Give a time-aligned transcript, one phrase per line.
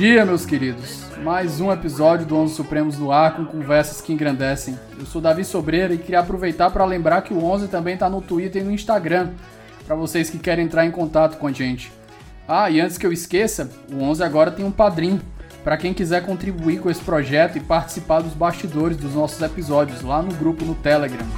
[0.00, 0.99] dia, meus queridos.
[1.30, 4.76] Mais um episódio do Onze Supremos no ar com conversas que engrandecem.
[4.98, 8.20] Eu sou Davi Sobreira e queria aproveitar para lembrar que o Onze também está no
[8.20, 9.30] Twitter e no Instagram,
[9.86, 11.92] para vocês que querem entrar em contato com a gente.
[12.48, 15.20] Ah, e antes que eu esqueça, o Onze agora tem um padrinho
[15.62, 20.20] para quem quiser contribuir com esse projeto e participar dos bastidores dos nossos episódios lá
[20.20, 21.28] no grupo no Telegram.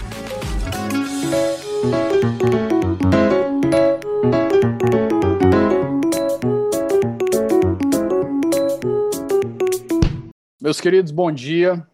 [10.62, 11.84] Meus queridos, bom dia.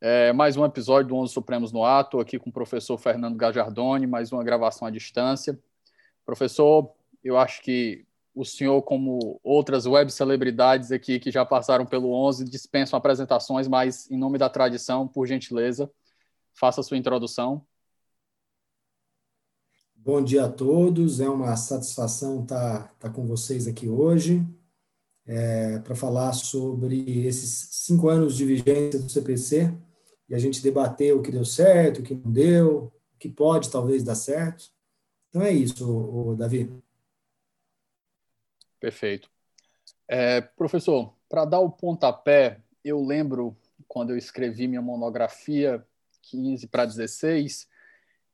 [0.00, 4.04] É, mais um episódio do Onze Supremos no Ato, aqui com o professor Fernando Gajardoni,
[4.04, 5.56] mais uma gravação à distância.
[6.26, 12.10] Professor, eu acho que o senhor, como outras web celebridades aqui que já passaram pelo
[12.12, 15.88] Onze, dispensam apresentações, mas em nome da tradição, por gentileza,
[16.54, 17.64] faça a sua introdução.
[19.94, 24.44] Bom dia a todos, é uma satisfação estar, estar com vocês aqui hoje
[25.28, 29.70] é, para falar sobre esses cinco anos de vigência do CPC
[30.26, 33.70] e a gente debater o que deu certo, o que não deu, o que pode
[33.70, 34.70] talvez dar certo.
[35.28, 36.72] Então é isso, o, Davi.
[38.80, 39.30] Perfeito.
[40.08, 43.54] É, professor, para dar o pontapé, eu lembro
[43.86, 45.86] quando eu escrevi minha monografia
[46.22, 47.68] 15 para 16,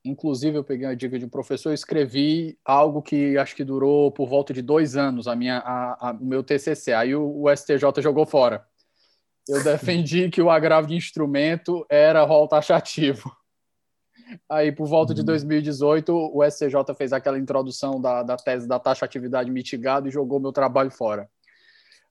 [0.05, 4.13] Inclusive, eu peguei uma dica de um professor e escrevi algo que acho que durou
[4.13, 6.93] por volta de dois anos, a minha, a, a, o meu TCC.
[6.93, 8.67] Aí o, o, STJ jogou fora.
[9.49, 13.35] Eu defendi que o agravo de instrumento era rol taxativo.
[14.49, 16.31] Aí, por volta de 2018, uhum.
[16.35, 20.91] o STJ fez aquela introdução da, da tese da taxatividade mitigada e jogou meu trabalho
[20.91, 21.31] fora.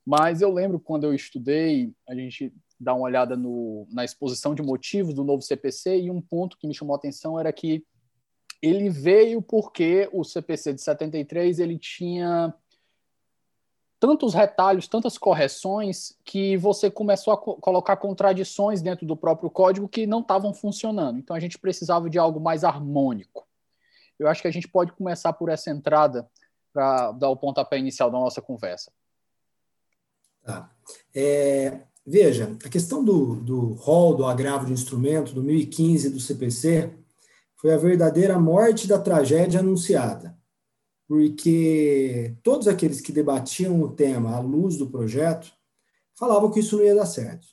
[0.05, 4.61] Mas eu lembro quando eu estudei, a gente dar uma olhada no, na exposição de
[4.61, 7.85] motivos do novo CPC e um ponto que me chamou a atenção era que
[8.61, 12.53] ele veio porque o CPC de 73 ele tinha
[13.99, 19.87] tantos retalhos, tantas correções que você começou a co colocar contradições dentro do próprio código
[19.87, 21.19] que não estavam funcionando.
[21.19, 23.47] Então a gente precisava de algo mais harmônico.
[24.19, 26.29] Eu acho que a gente pode começar por essa entrada
[26.73, 28.91] para dar o pontapé inicial da nossa conversa.
[30.43, 30.69] Tá.
[31.15, 36.91] É, Veja, a questão do, do rol, do agravo de instrumento, do 1015 do CPC,
[37.55, 40.37] foi a verdadeira morte da tragédia anunciada.
[41.07, 45.51] Porque todos aqueles que debatiam o tema à luz do projeto
[46.13, 47.47] falavam que isso não ia dar certo.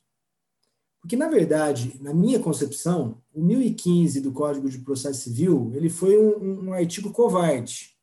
[1.00, 6.18] Porque, na verdade, na minha concepção, o 1015 do Código de Processo Civil ele foi
[6.18, 7.96] um, um artigo covarde.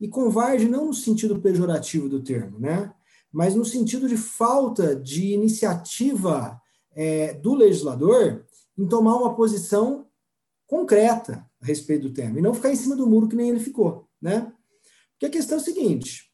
[0.00, 2.92] E covarde não no sentido pejorativo do termo, né?
[3.36, 6.58] Mas no sentido de falta de iniciativa
[6.94, 8.46] é, do legislador
[8.78, 10.06] em tomar uma posição
[10.66, 13.60] concreta a respeito do tema, e não ficar em cima do muro que nem ele
[13.60, 14.50] ficou, né?
[15.12, 16.32] Porque a questão é a seguinte,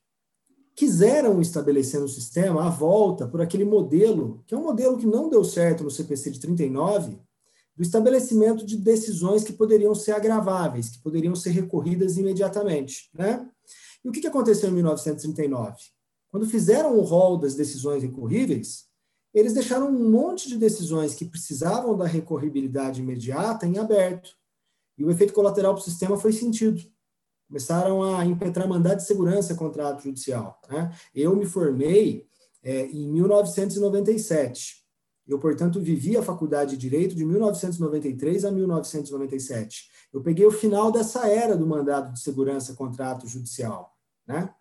[0.77, 5.29] quiseram estabelecer no sistema a volta por aquele modelo, que é um modelo que não
[5.29, 7.19] deu certo no CPC de 39,
[7.75, 13.51] do estabelecimento de decisões que poderiam ser agraváveis, que poderiam ser recorridas imediatamente, né?
[14.05, 15.75] E o que aconteceu em 1939?
[16.33, 18.87] Quando fizeram o rol das decisões recorríveis,
[19.35, 24.31] eles deixaram um monte de decisões que precisavam da recorribilidade imediata em aberto.
[24.97, 26.83] E o efeito colateral para o sistema foi sentido.
[27.47, 30.59] Começaram a impetrar mandado de segurança contra ato judicial.
[30.71, 30.91] Né?
[31.15, 32.27] Eu me formei
[32.63, 34.83] é, em 1997.
[35.29, 39.91] Eu, portanto, vivi a faculdade de Direito de 1993 a 1997.
[40.11, 43.95] Eu peguei o final dessa era do mandado de segurança contra ato judicial.
[44.27, 44.53] Né?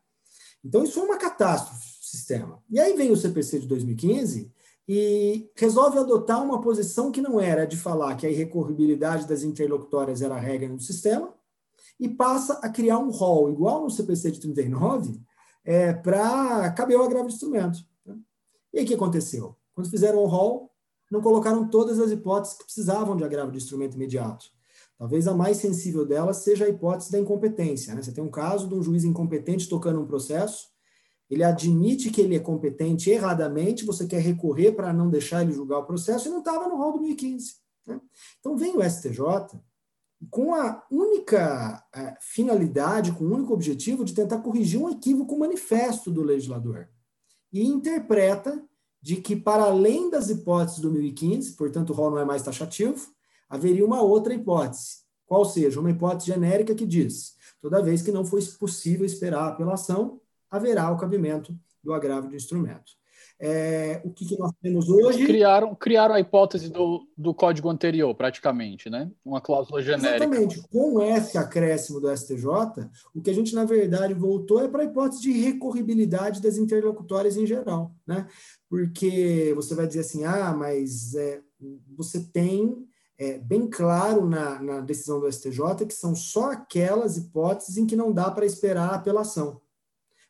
[0.63, 2.61] Então, isso foi uma catástrofe o sistema.
[2.69, 4.51] E aí vem o CPC de 2015
[4.87, 10.21] e resolve adotar uma posição que não era de falar que a irrecorribilidade das interlocutórias
[10.21, 11.33] era a regra no sistema,
[11.99, 15.21] e passa a criar um rol igual no CPC de 39
[15.63, 17.85] é, para caber o agravo de instrumento.
[18.03, 18.17] Né?
[18.73, 19.55] E aí o que aconteceu?
[19.75, 20.71] Quando fizeram o rol,
[21.11, 24.47] não colocaram todas as hipóteses que precisavam de agravo de instrumento imediato.
[25.01, 27.95] Talvez a mais sensível delas seja a hipótese da incompetência.
[27.95, 28.03] Né?
[28.03, 30.67] Você tem um caso de um juiz incompetente tocando um processo,
[31.27, 35.79] ele admite que ele é competente erradamente, você quer recorrer para não deixar ele julgar
[35.79, 37.55] o processo, e não estava no rol do 2015.
[37.87, 37.99] Né?
[38.39, 39.59] Então vem o STJ
[40.29, 46.11] com a única é, finalidade, com o único objetivo de tentar corrigir um equívoco manifesto
[46.11, 46.87] do legislador.
[47.51, 48.63] E interpreta
[49.01, 53.09] de que, para além das hipóteses do 2015, portanto, o rol não é mais taxativo,
[53.51, 58.23] haveria uma outra hipótese, qual seja, uma hipótese genérica que diz: toda vez que não
[58.23, 61.53] for possível esperar a apelação, haverá o cabimento
[61.83, 62.93] do agravo de instrumento.
[63.43, 65.25] É, o que, que, nós temos hoje.
[65.25, 69.09] Criaram, criaram a hipótese do, do código anterior, praticamente, né?
[69.25, 70.25] Uma cláusula genérica.
[70.25, 70.61] Exatamente.
[70.69, 72.45] Com esse acréscimo do STJ,
[73.15, 77.35] o que a gente, na verdade, voltou é para a hipótese de recorribilidade das interlocutórias
[77.35, 78.27] em geral, né?
[78.69, 81.41] Porque você vai dizer assim, ah, mas é,
[81.97, 82.87] você tem
[83.21, 87.95] é, bem claro na, na decisão do STJ que são só aquelas hipóteses em que
[87.95, 89.61] não dá para esperar a apelação.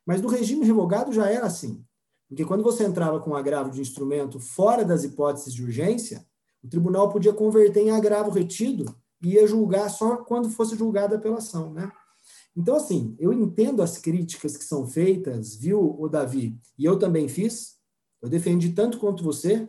[0.04, 1.82] Mas no regime revogado já era assim.
[2.28, 6.26] Porque quando você entrava com agravo de instrumento fora das hipóteses de urgência,
[6.62, 11.18] o tribunal podia converter em agravo retido e ia julgar só quando fosse julgada a
[11.18, 11.90] apelação, né?
[12.54, 16.60] Então, assim, eu entendo as críticas que são feitas, viu, o Davi?
[16.78, 17.78] E eu também fiz.
[18.20, 19.66] Eu defendi tanto quanto você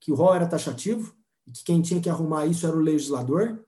[0.00, 1.14] que o rol era taxativo
[1.46, 3.64] e que quem tinha que arrumar isso era o legislador,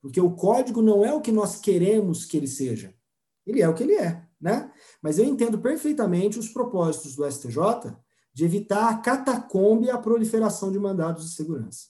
[0.00, 2.94] porque o código não é o que nós queremos que ele seja.
[3.46, 4.72] Ele é o que ele é né?
[5.00, 7.96] Mas eu entendo perfeitamente os propósitos do STJ
[8.34, 11.86] de evitar a catacombe e a proliferação de mandados de segurança.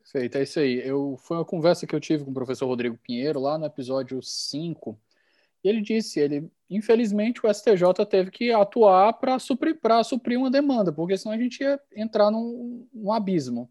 [0.00, 0.82] Perfeito, é isso aí.
[0.84, 4.20] Eu, foi uma conversa que eu tive com o professor Rodrigo Pinheiro lá no episódio
[4.20, 4.98] 5.
[5.62, 10.92] E ele disse, ele, infelizmente, o STJ teve que atuar para suprir, suprir uma demanda,
[10.92, 13.70] porque senão a gente ia entrar num, num abismo.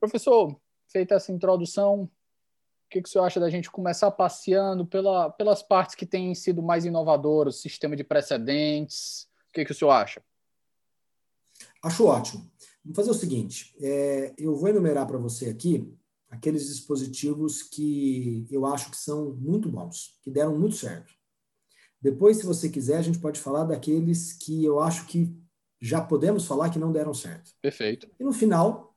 [0.00, 0.58] Professor,
[0.88, 2.10] feita essa introdução,
[2.90, 6.60] que, que o senhor acha da gente começar passeando pela, pelas partes que têm sido
[6.60, 9.28] mais inovadoras, sistema de precedentes?
[9.48, 10.20] O que, que o senhor acha?
[11.82, 12.50] Acho ótimo.
[12.84, 15.94] Vamos fazer o seguinte: é, eu vou enumerar para você aqui
[16.28, 21.14] aqueles dispositivos que eu acho que são muito bons, que deram muito certo.
[22.02, 25.36] Depois, se você quiser, a gente pode falar daqueles que eu acho que
[25.80, 27.52] já podemos falar que não deram certo.
[27.60, 28.08] Perfeito.
[28.18, 28.89] E no final,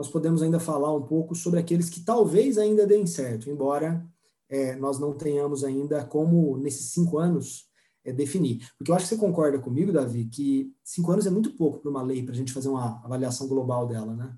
[0.00, 4.02] nós podemos ainda falar um pouco sobre aqueles que talvez ainda deem certo, embora
[4.48, 7.66] é, nós não tenhamos ainda como, nesses cinco anos,
[8.02, 8.66] é, definir.
[8.78, 11.90] Porque eu acho que você concorda comigo, Davi, que cinco anos é muito pouco para
[11.90, 14.34] uma lei, para a gente fazer uma avaliação global dela, né?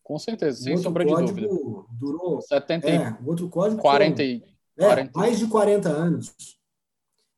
[0.00, 1.48] Com certeza, sem sombra de dúvida.
[1.90, 2.40] durou...
[2.40, 3.82] 70 é, o outro código...
[3.82, 4.42] 40, é,
[4.78, 5.18] 40.
[5.18, 6.32] mais de 40 anos.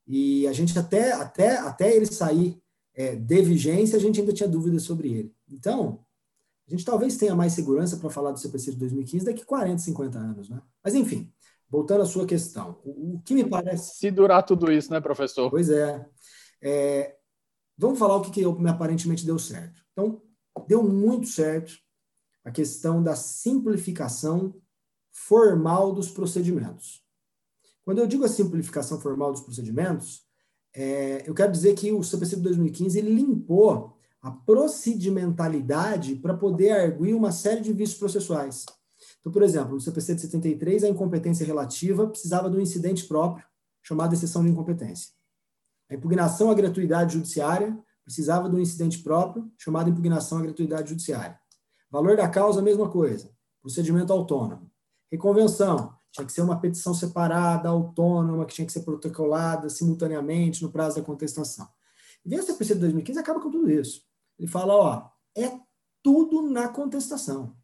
[0.06, 2.60] E a gente até, até, até ele sair
[2.94, 5.34] é, de vigência, a gente ainda tinha dúvidas sobre ele.
[5.50, 6.04] Então,
[6.72, 10.18] a gente talvez tenha mais segurança para falar do CPC de 2015 daqui 40, 50
[10.18, 10.60] anos, né?
[10.82, 11.30] Mas, enfim,
[11.68, 13.98] voltando à sua questão, o, o que me parece...
[13.98, 15.50] Se durar tudo isso, né, professor?
[15.50, 16.06] Pois é.
[16.62, 17.16] é
[17.76, 19.82] vamos falar o que, que eu, aparentemente deu certo.
[19.92, 20.22] Então,
[20.66, 21.74] deu muito certo
[22.42, 24.54] a questão da simplificação
[25.12, 27.04] formal dos procedimentos.
[27.84, 30.22] Quando eu digo a simplificação formal dos procedimentos,
[30.74, 36.70] é, eu quero dizer que o CPC de 2015 ele limpou a procedimentalidade para poder
[36.70, 38.64] arguir uma série de vícios processuais.
[39.20, 43.44] Então, por exemplo, no CPC de 73, a incompetência relativa precisava de um incidente próprio,
[43.82, 45.10] chamado exceção de incompetência.
[45.90, 51.38] A impugnação à gratuidade judiciária precisava de um incidente próprio, chamado impugnação à gratuidade judiciária.
[51.90, 53.28] Valor da causa, mesma coisa.
[53.60, 54.70] Procedimento autônomo.
[55.10, 60.70] Reconvenção, tinha que ser uma petição separada, autônoma, que tinha que ser protocolada simultaneamente no
[60.70, 61.68] prazo da contestação.
[62.24, 64.02] E o CPC de 2015 acaba com tudo isso.
[64.42, 65.52] Ele fala, ó, é
[66.02, 67.54] tudo na contestação.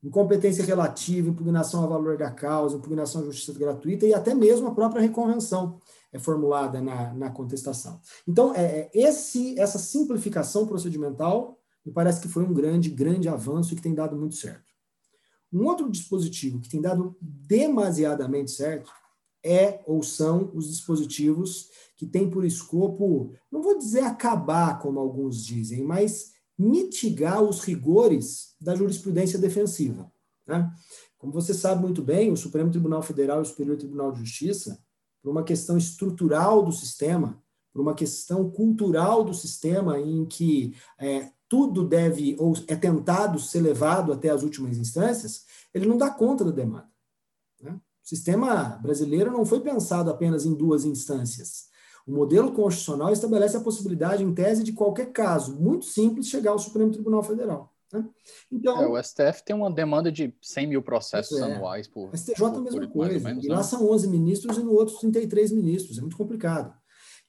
[0.00, 4.74] Incompetência relativa, impugnação ao valor da causa, impugnação à justiça gratuita e até mesmo a
[4.74, 5.80] própria reconvenção
[6.12, 8.00] é formulada na, na contestação.
[8.28, 13.72] Então, é, é, esse, essa simplificação procedimental me parece que foi um grande, grande avanço
[13.72, 14.70] e que tem dado muito certo.
[15.52, 18.88] Um outro dispositivo que tem dado demasiadamente certo
[19.44, 25.44] é ou são os dispositivos que têm por escopo, não vou dizer acabar, como alguns
[25.44, 30.10] dizem, mas mitigar os rigores da jurisprudência defensiva.
[30.46, 30.70] Né?
[31.18, 34.82] Como você sabe muito bem, o Supremo Tribunal Federal e o Superior Tribunal de Justiça,
[35.22, 37.42] por uma questão estrutural do sistema,
[37.72, 43.60] por uma questão cultural do sistema, em que é, tudo deve ou é tentado ser
[43.60, 45.44] levado até as últimas instâncias,
[45.74, 46.89] ele não dá conta da demanda.
[48.10, 51.68] O sistema brasileiro não foi pensado apenas em duas instâncias.
[52.04, 56.58] O modelo constitucional estabelece a possibilidade, em tese, de qualquer caso muito simples chegar ao
[56.58, 57.72] Supremo Tribunal Federal.
[57.92, 58.04] Né?
[58.50, 62.10] Então, é, o STF tem uma demanda de 100 mil processos é, anuais por.
[62.12, 63.28] STJ por, a mesma coisa.
[63.28, 63.62] Menos, e lá né?
[63.62, 65.96] são 11 ministros e no outro 33 ministros.
[65.96, 66.74] É muito complicado.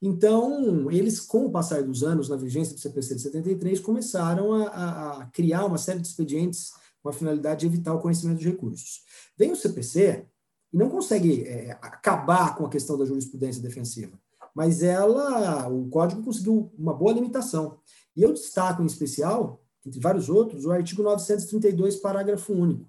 [0.01, 4.67] Então, eles, com o passar dos anos, na vigência do CPC de 73, começaram a,
[4.67, 6.71] a, a criar uma série de expedientes
[7.03, 9.01] com a finalidade de evitar o conhecimento de recursos.
[9.37, 10.25] Vem o CPC
[10.71, 14.17] e não consegue é, acabar com a questão da jurisprudência defensiva
[14.53, 17.79] mas ela, o código conseguiu uma boa limitação.
[18.15, 22.85] E eu destaco em especial, entre vários outros, o artigo 932, parágrafo único.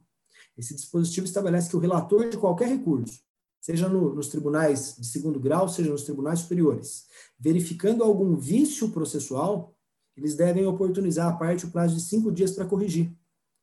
[0.57, 3.21] Esse dispositivo estabelece que o relator de qualquer recurso,
[3.61, 7.07] seja no, nos tribunais de segundo grau, seja nos tribunais superiores,
[7.39, 9.75] verificando algum vício processual,
[10.17, 13.17] eles devem oportunizar à parte o prazo de cinco dias para corrigir,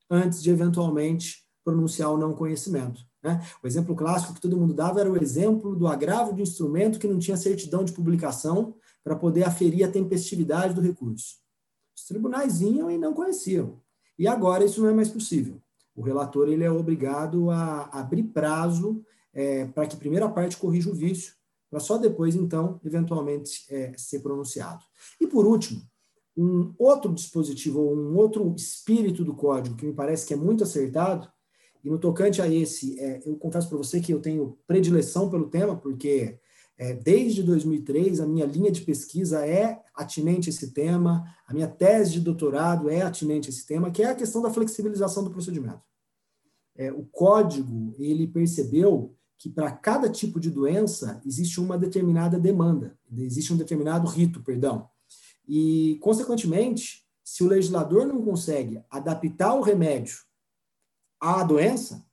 [0.09, 3.08] antes de eventualmente pronunciar o não conhecimento.
[3.23, 3.41] Né?
[3.61, 7.07] O exemplo clássico que todo mundo dava era o exemplo do agravo de instrumento que
[7.07, 11.37] não tinha certidão de publicação para poder aferir a tempestividade do recurso.
[11.95, 13.81] Os tribunais vinham e não conheciam.
[14.17, 15.61] E agora isso não é mais possível.
[15.95, 20.89] O relator ele é obrigado a abrir prazo é, para que a primeira parte corrija
[20.89, 21.33] o vício,
[21.69, 24.83] para só depois, então, eventualmente, é, ser pronunciado.
[25.19, 25.81] E, por último,
[26.35, 30.63] um outro dispositivo, ou um outro espírito do código que me parece que é muito
[30.63, 31.29] acertado,
[31.83, 35.49] e no tocante a esse, é, eu confesso para você que eu tenho predileção pelo
[35.49, 36.37] tema, porque
[36.77, 41.67] é, desde 2003 a minha linha de pesquisa é atinente a esse tema, a minha
[41.67, 45.31] tese de doutorado é atinente a esse tema, que é a questão da flexibilização do
[45.31, 45.81] procedimento.
[46.75, 52.97] É, o código, ele percebeu que para cada tipo de doença existe uma determinada demanda,
[53.17, 54.87] existe um determinado rito, perdão.
[55.47, 60.28] E, consequentemente, se o legislador não consegue adaptar o remédio
[61.19, 62.05] à doença,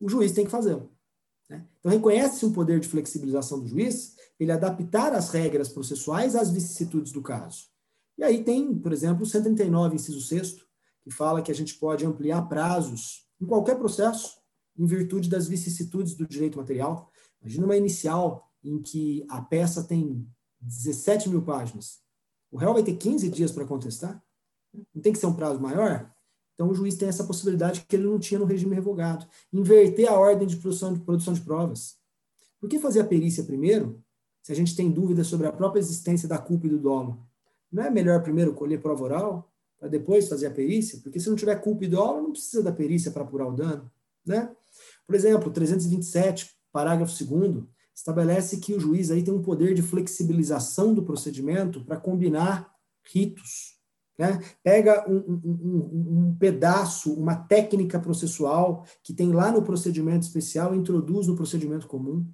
[0.00, 0.90] o juiz tem que fazê-lo.
[1.48, 1.66] Né?
[1.78, 7.12] Então, reconhece-se um poder de flexibilização do juiz, ele adaptar as regras processuais às vicissitudes
[7.12, 7.66] do caso.
[8.16, 10.64] E aí tem, por exemplo, o 139, inciso 6
[11.02, 14.38] que fala que a gente pode ampliar prazos em qualquer processo
[14.76, 17.10] em virtude das vicissitudes do direito material.
[17.42, 20.26] Imagina uma inicial em que a peça tem
[20.60, 22.00] 17 mil páginas.
[22.50, 24.22] O réu vai ter 15 dias para contestar?
[24.94, 26.13] Não tem que ser um prazo maior?
[26.54, 29.26] Então, o juiz tem essa possibilidade que ele não tinha no regime revogado.
[29.52, 31.96] Inverter a ordem de produção de, produção de provas.
[32.60, 34.02] Por que fazer a perícia primeiro,
[34.42, 37.26] se a gente tem dúvidas sobre a própria existência da culpa e do dolo?
[37.70, 41.00] Não é melhor primeiro colher prova oral, para depois fazer a perícia?
[41.02, 43.90] Porque se não tiver culpa e dolo, não precisa da perícia para apurar o dano.
[44.24, 44.50] Né?
[45.06, 50.92] Por exemplo, 327, parágrafo 2 estabelece que o juiz aí tem um poder de flexibilização
[50.92, 52.74] do procedimento para combinar
[53.12, 53.78] ritos.
[54.18, 54.40] Né?
[54.62, 60.78] Pega um, um, um, pedaço, uma técnica processual que tem lá no procedimento especial e
[60.78, 62.24] introduz no procedimento comum.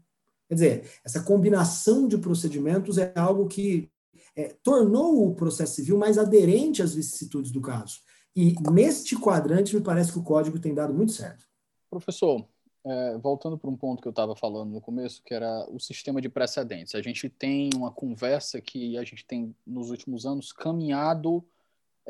[0.48, 3.90] Quer dizer, essa combinação de procedimentos é algo que
[4.36, 8.00] é, tornou o processo civil mais aderente às vicissitudes do caso.
[8.34, 11.46] E neste quadrante, me parece que o código tem dado muito certo.
[11.88, 12.46] Professor,
[12.84, 16.20] é, voltando para um ponto que eu estava falando no começo, que era o sistema
[16.20, 16.94] de precedentes.
[16.94, 21.44] A gente tem uma conversa que a gente tem, nos últimos anos, caminhado.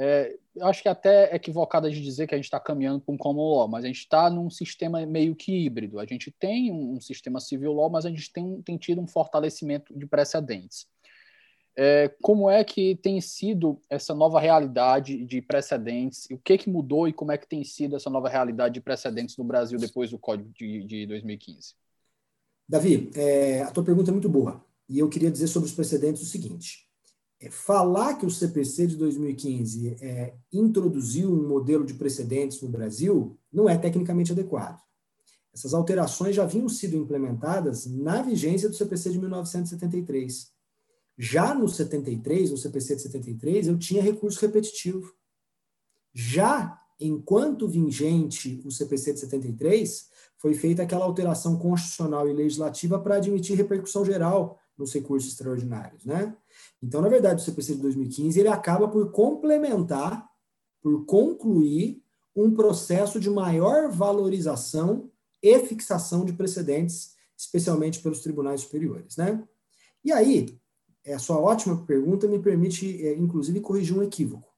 [0.03, 3.15] É, eu acho que até é equivocada de dizer que a gente está caminhando para
[3.15, 6.01] um common law, mas a gente está num sistema meio que híbrido.
[6.01, 9.07] A gente tem um, um sistema civil law, mas a gente tem, tem tido um
[9.07, 10.87] fortalecimento de precedentes.
[11.77, 16.27] É, como é que tem sido essa nova realidade de precedentes?
[16.31, 19.37] O que, que mudou e como é que tem sido essa nova realidade de precedentes
[19.37, 21.75] no Brasil depois do Código de, de 2015?
[22.67, 24.65] Davi, é, a tua pergunta é muito boa.
[24.89, 26.90] E eu queria dizer sobre os precedentes o seguinte.
[27.41, 33.39] É, falar que o CPC de 2015 é, introduziu um modelo de precedentes no Brasil
[33.51, 34.81] não é tecnicamente adequado.
[35.53, 40.53] Essas alterações já haviam sido implementadas na vigência do CPC de 1973.
[41.19, 45.13] Já no 73, no CPC de 73, eu tinha recurso repetitivo.
[46.13, 53.17] Já enquanto vigente o CPC de 73, foi feita aquela alteração constitucional e legislativa para
[53.17, 56.37] admitir repercussão geral nos recursos extraordinários, né?
[56.83, 60.29] Então, na verdade, o CPC de 2015 ele acaba por complementar,
[60.83, 62.03] por concluir
[62.35, 65.11] um processo de maior valorização
[65.43, 69.43] e fixação de precedentes, especialmente pelos tribunais superiores, né?
[70.05, 70.59] E aí,
[71.07, 74.49] a sua ótima pergunta me permite, é, inclusive, corrigir um equívoco.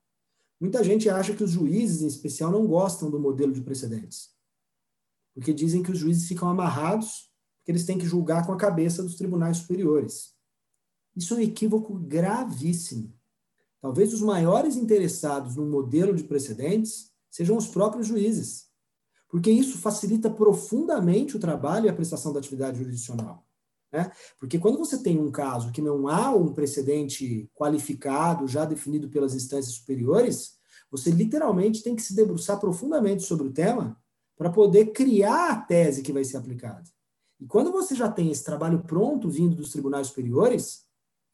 [0.60, 4.30] Muita gente acha que os juízes, em especial, não gostam do modelo de precedentes.
[5.34, 7.31] Porque dizem que os juízes ficam amarrados,
[7.62, 10.34] porque eles têm que julgar com a cabeça dos tribunais superiores.
[11.14, 13.14] Isso é um equívoco gravíssimo.
[13.80, 18.66] Talvez os maiores interessados no modelo de precedentes sejam os próprios juízes,
[19.28, 23.46] porque isso facilita profundamente o trabalho e a prestação da atividade jurisdicional.
[23.92, 24.10] Né?
[24.40, 29.34] Porque quando você tem um caso que não há um precedente qualificado, já definido pelas
[29.34, 30.58] instâncias superiores,
[30.90, 33.96] você literalmente tem que se debruçar profundamente sobre o tema
[34.36, 36.82] para poder criar a tese que vai ser aplicada.
[37.42, 40.84] E quando você já tem esse trabalho pronto vindo dos tribunais superiores,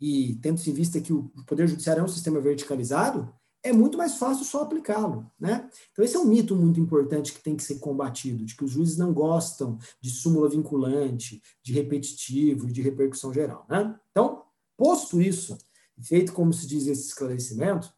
[0.00, 3.31] e tendo-se em vista que o Poder Judiciário é um sistema verticalizado,
[3.62, 5.69] é muito mais fácil só aplicá-lo, né?
[5.93, 8.71] Então esse é um mito muito importante que tem que ser combatido, de que os
[8.71, 13.95] juízes não gostam de súmula vinculante, de repetitivo, de repercussão geral, né?
[14.11, 14.45] Então,
[14.79, 15.59] posto isso,
[16.00, 17.93] feito como se diz esse esclarecimento,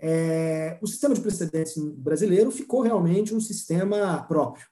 [0.00, 4.71] é, o sistema de precedentes brasileiro ficou realmente um sistema próprio.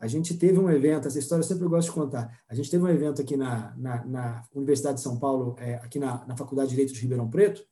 [0.00, 2.42] A gente teve um evento, essa história eu sempre gosto de contar.
[2.48, 5.98] A gente teve um evento aqui na, na, na Universidade de São Paulo, é, aqui
[5.98, 7.62] na, na Faculdade de Direito de Ribeirão Preto.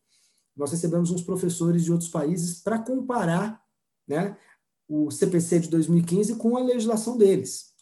[0.55, 3.63] Nós recebemos uns professores de outros países para comparar
[4.07, 4.37] né,
[4.87, 7.73] o CPC de 2015 com a legislação deles.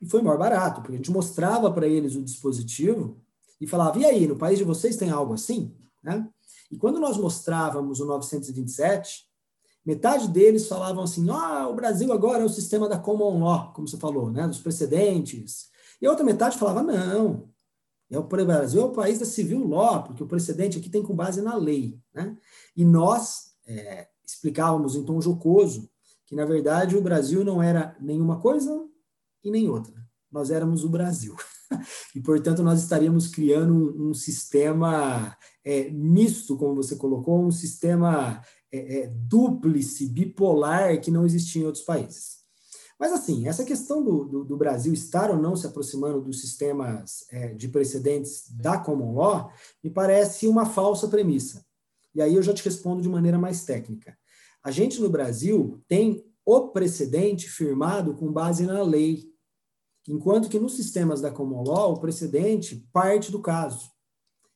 [0.00, 3.20] E foi mais barato, porque a gente mostrava para eles o dispositivo
[3.60, 5.76] e falava: e aí, no país de vocês tem algo assim?
[6.00, 6.28] Né?
[6.70, 9.26] E quando nós mostrávamos o 927,
[9.84, 13.88] metade deles falavam assim: ah, o Brasil agora é o sistema da common law, como
[13.88, 15.70] você falou, né, dos precedentes.
[16.00, 17.48] E a outra metade falava: não,
[18.12, 21.14] é o Brasil é o país da civil law, porque o precedente aqui tem com
[21.14, 21.98] base na lei.
[22.14, 22.36] Né?
[22.76, 25.88] E nós é, explicávamos em tom jocoso
[26.26, 28.86] que, na verdade, o Brasil não era nenhuma coisa
[29.42, 29.94] e nem outra.
[30.30, 31.34] Nós éramos o Brasil.
[32.14, 38.42] e, portanto, nós estaríamos criando um, um sistema é, misto, como você colocou, um sistema
[38.72, 42.42] é, é, dúplice, bipolar, que não existia em outros países.
[42.98, 47.26] Mas, assim, essa questão do, do, do Brasil estar ou não se aproximando dos sistemas
[47.30, 49.52] é, de precedentes da common law
[49.82, 51.66] me parece uma falsa premissa.
[52.14, 54.16] E aí eu já te respondo de maneira mais técnica.
[54.62, 59.30] A gente no Brasil tem o precedente firmado com base na lei,
[60.08, 63.90] enquanto que nos sistemas da common law o precedente parte do caso.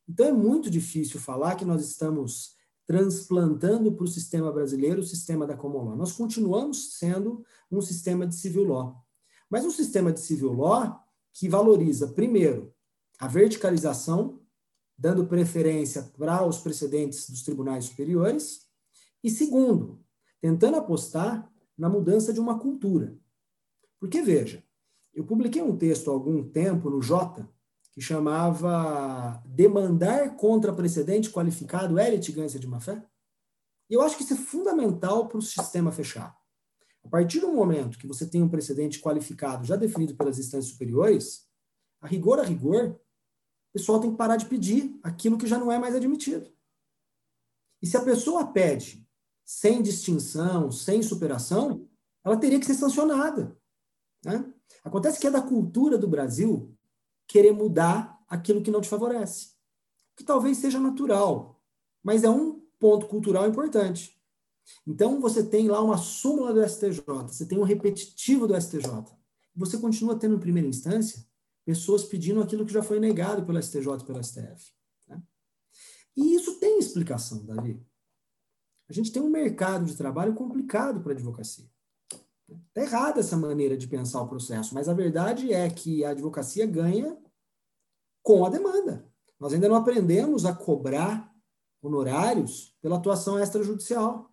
[0.08, 2.55] Então é muito difícil falar que nós estamos
[2.86, 5.96] transplantando para o sistema brasileiro o sistema da common law.
[5.96, 9.04] Nós continuamos sendo um sistema de civil law.
[9.50, 12.72] Mas um sistema de civil law que valoriza, primeiro,
[13.18, 14.40] a verticalização,
[14.96, 18.66] dando preferência para os precedentes dos tribunais superiores,
[19.22, 20.00] e segundo,
[20.40, 23.18] tentando apostar na mudança de uma cultura.
[23.98, 24.62] Porque, veja,
[25.12, 27.48] eu publiquei um texto há algum tempo no Jota,
[27.96, 33.02] que chamava Demandar contra precedente qualificado é litigância de má-fé?
[33.88, 36.36] E eu acho que isso é fundamental para o sistema fechar.
[37.02, 41.48] A partir do momento que você tem um precedente qualificado já definido pelas instâncias superiores,
[42.02, 43.00] a rigor a rigor,
[43.70, 46.52] o pessoal tem que parar de pedir aquilo que já não é mais admitido.
[47.80, 49.08] E se a pessoa pede
[49.42, 51.88] sem distinção, sem superação,
[52.22, 53.56] ela teria que ser sancionada.
[54.22, 54.52] Né?
[54.84, 56.75] Acontece que é da cultura do Brasil
[57.26, 59.50] querer mudar aquilo que não te favorece.
[60.16, 61.60] Que talvez seja natural,
[62.02, 64.16] mas é um ponto cultural importante.
[64.86, 68.88] Então, você tem lá uma súmula do STJ, você tem um repetitivo do STJ.
[69.54, 71.24] Você continua tendo, em primeira instância,
[71.64, 74.72] pessoas pedindo aquilo que já foi negado pelo STJ e pelo STF.
[75.08, 75.22] Né?
[76.16, 77.80] E isso tem explicação, Davi.
[78.88, 81.68] A gente tem um mercado de trabalho complicado para a advocacia.
[82.48, 86.66] Está errada essa maneira de pensar o processo, mas a verdade é que a advocacia
[86.66, 87.16] ganha
[88.22, 89.06] com a demanda.
[89.38, 91.32] Nós ainda não aprendemos a cobrar
[91.82, 94.32] honorários pela atuação extrajudicial.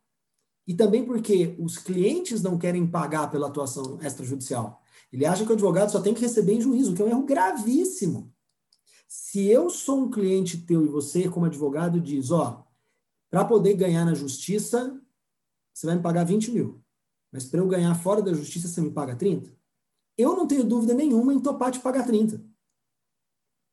[0.66, 4.82] E também porque os clientes não querem pagar pela atuação extrajudicial.
[5.12, 7.26] Ele acha que o advogado só tem que receber em juízo, que é um erro
[7.26, 8.34] gravíssimo.
[9.08, 12.66] Se eu sou um cliente teu e você, como advogado, diz: Ó,
[13.30, 15.00] para poder ganhar na justiça,
[15.74, 16.83] você vai me pagar 20 mil.
[17.34, 19.52] Mas para eu ganhar fora da justiça, você me paga 30?
[20.16, 22.40] Eu não tenho dúvida nenhuma em topar te pagar 30.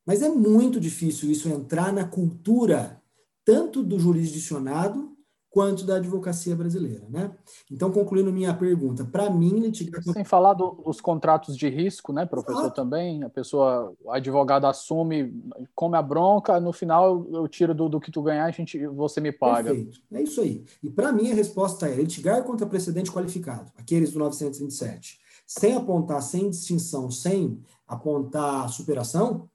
[0.07, 3.03] Mas é muito difícil isso entrar na cultura
[3.45, 5.15] tanto do jurisdicionado
[5.51, 7.33] quanto da advocacia brasileira, né?
[7.69, 10.13] Então, concluindo minha pergunta, para mim, litigação...
[10.13, 15.35] Sem falar do, dos contratos de risco, né, professor, também, a pessoa, o advogado assume,
[15.75, 19.21] come a bronca, no final eu tiro do, do que tu ganhar, a gente, você
[19.21, 19.75] me paga.
[19.75, 20.65] Perfeito, é isso aí.
[20.81, 26.23] E para mim a resposta é litigar contra precedente qualificado, aqueles do 927, sem apontar,
[26.23, 29.49] sem distinção, sem apontar superação,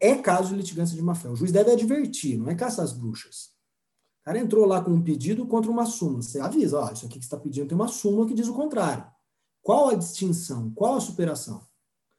[0.00, 1.28] é caso de litigância de má-fé.
[1.28, 3.51] O juiz deve advertir, não é caçar as bruxas.
[4.22, 6.22] O cara entrou lá com um pedido contra uma súmula.
[6.22, 8.54] Você avisa, ó, isso aqui que você está pedindo tem uma súmula que diz o
[8.54, 9.04] contrário.
[9.60, 10.70] Qual a distinção?
[10.70, 11.66] Qual a superação?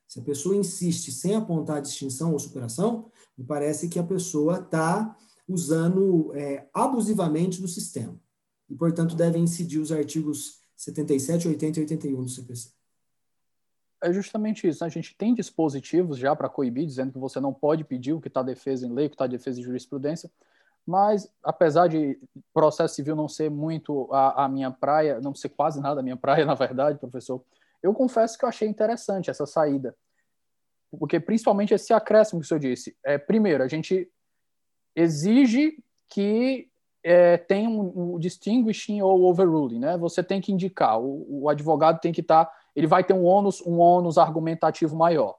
[0.05, 5.17] Se a pessoa insiste sem apontar distinção ou superação, me parece que a pessoa está
[5.47, 8.19] usando é, abusivamente do sistema.
[8.69, 12.69] E, portanto, deve incidir os artigos 77, 80 e 81 do CPC.
[14.01, 14.83] É justamente isso.
[14.83, 14.87] Né?
[14.87, 18.27] A gente tem dispositivos já para coibir, dizendo que você não pode pedir o que
[18.27, 20.29] está defesa em lei, o que está defesa em jurisprudência.
[20.85, 22.19] Mas, apesar de
[22.53, 26.17] processo civil não ser muito a, a, minha praia, não ser quase nada a minha
[26.17, 27.41] praia, na verdade, professor,
[27.81, 29.95] eu confesso que eu achei interessante essa saída.
[30.99, 32.95] Porque, principalmente, esse acréscimo que o senhor disse.
[33.03, 34.09] É, primeiro, a gente
[34.95, 36.69] exige que
[37.03, 39.97] é, tenha um, um, distinguishing ou overruling, né?
[39.97, 43.25] Você tem que indicar, o, o advogado tem que estar, tá, ele vai ter um
[43.25, 45.35] ônus, um ônus argumentativo maior.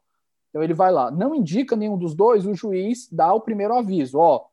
[0.50, 4.18] Então ele vai lá, não indica nenhum dos dois, o juiz dá o primeiro aviso,
[4.18, 4.44] ó,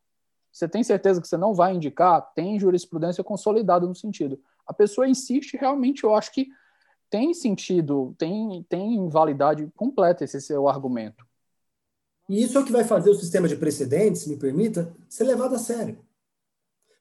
[0.51, 2.33] você tem certeza que você não vai indicar?
[2.33, 4.39] Tem jurisprudência consolidada no sentido.
[4.65, 6.47] A pessoa insiste, realmente, eu acho que
[7.09, 11.25] tem sentido, tem, tem validade completa esse seu argumento.
[12.29, 15.55] E isso é o que vai fazer o sistema de precedentes, me permita, ser levado
[15.55, 15.99] a sério.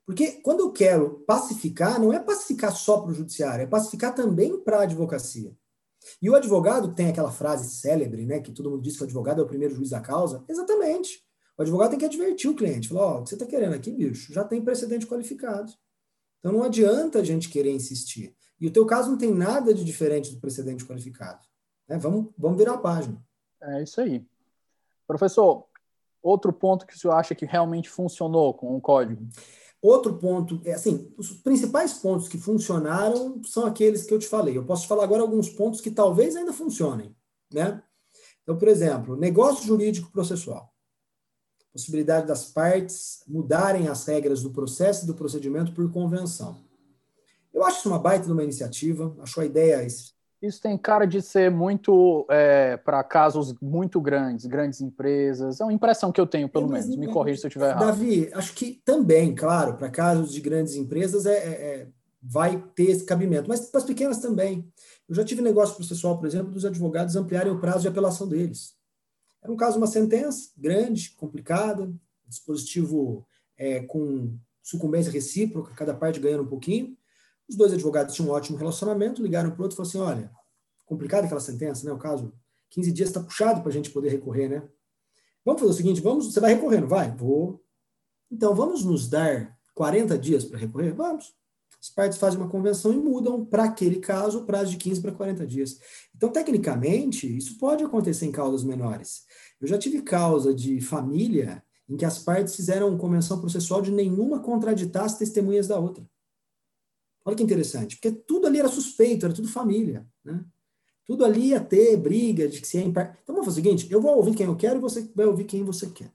[0.04, 4.58] Porque quando eu quero pacificar, não é pacificar só para o judiciário, é pacificar também
[4.58, 5.56] para a advocacia.
[6.20, 9.40] E o advogado tem aquela frase célebre, né, que todo mundo diz que o advogado
[9.40, 10.42] é o primeiro juiz da causa.
[10.48, 11.24] Exatamente.
[11.61, 12.88] O advogado tem que advertir o cliente.
[12.88, 15.70] Falar, ó, oh, o que você está querendo aqui, bicho, já tem precedente qualificado.
[16.38, 18.35] Então não adianta a gente querer insistir.
[18.59, 21.46] E o teu caso não tem nada de diferente do precedente qualificado.
[21.87, 21.99] Né?
[21.99, 23.23] Vamos, vamos virar a página.
[23.61, 24.25] É isso aí.
[25.07, 25.66] Professor,
[26.23, 29.23] outro ponto que o senhor acha que realmente funcionou com o código?
[29.83, 34.57] Outro ponto, é assim, os principais pontos que funcionaram são aqueles que eu te falei.
[34.57, 37.14] Eu posso te falar agora alguns pontos que talvez ainda funcionem,
[37.53, 37.83] né?
[38.42, 40.69] Então, por exemplo, negócio jurídico processual.
[41.72, 46.59] Possibilidade das partes mudarem as regras do processo e do procedimento por convenção.
[47.52, 49.87] Eu acho isso uma baita de uma iniciativa, acho a ideia
[50.42, 55.61] isso tem cara de ser muito é, para casos muito grandes, grandes empresas.
[55.61, 56.96] É uma impressão que eu tenho, pelo menos.
[56.96, 57.85] Me corrija se eu estiver errado.
[57.85, 61.87] Davi, acho que também, claro, para casos de grandes empresas é, é, é,
[62.22, 64.66] vai ter esse cabimento, mas para as pequenas também.
[65.06, 68.74] Eu já tive negócio processual, por exemplo, dos advogados ampliarem o prazo de apelação deles.
[69.42, 71.92] Era um caso, uma sentença grande, complicada,
[72.26, 73.26] dispositivo
[73.57, 76.96] é, com sucumbência recíproca, cada parte ganhando um pouquinho.
[77.48, 80.31] Os dois advogados tinham um ótimo relacionamento, ligaram para o outro e falaram assim: olha,
[80.87, 81.92] complicada aquela sentença, né?
[81.92, 82.33] O caso,
[82.70, 84.62] 15 dias está puxado para a gente poder recorrer, né?
[85.44, 87.11] Vamos fazer o seguinte: vamos, você vai recorrer, não vai?
[87.11, 87.62] Vou.
[88.31, 90.92] Então, vamos nos dar 40 dias para recorrer?
[90.92, 91.35] Vamos.
[91.80, 95.12] As partes fazem uma convenção e mudam, para aquele caso, o prazo de 15 para
[95.12, 95.78] 40 dias.
[96.14, 99.24] Então, tecnicamente, isso pode acontecer em causas menores.
[99.60, 104.40] Eu já tive causa de família em que as partes fizeram convenção processual de nenhuma
[104.40, 106.04] contraditar as testemunhas da outra.
[107.24, 110.44] Olha que interessante, porque tudo ali era suspeito, era tudo família, né?
[111.04, 113.18] Tudo ali ia ter briga de que se é impar...
[113.22, 115.44] Então vamos fazer o seguinte: eu vou ouvir quem eu quero e você vai ouvir
[115.44, 116.12] quem você quer.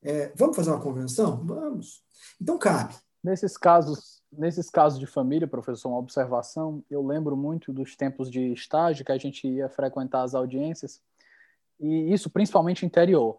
[0.00, 1.44] É, vamos fazer uma convenção?
[1.44, 2.02] Vamos.
[2.40, 2.94] Então cabe.
[3.22, 8.52] Nesses casos, nesses casos de família, professor, uma observação, eu lembro muito dos tempos de
[8.52, 11.00] estágio que a gente ia frequentar as audiências,
[11.78, 13.38] e isso principalmente interior.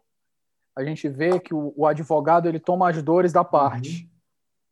[0.76, 4.04] A gente vê que o, o advogado ele toma as dores da parte.
[4.04, 4.10] Uhum.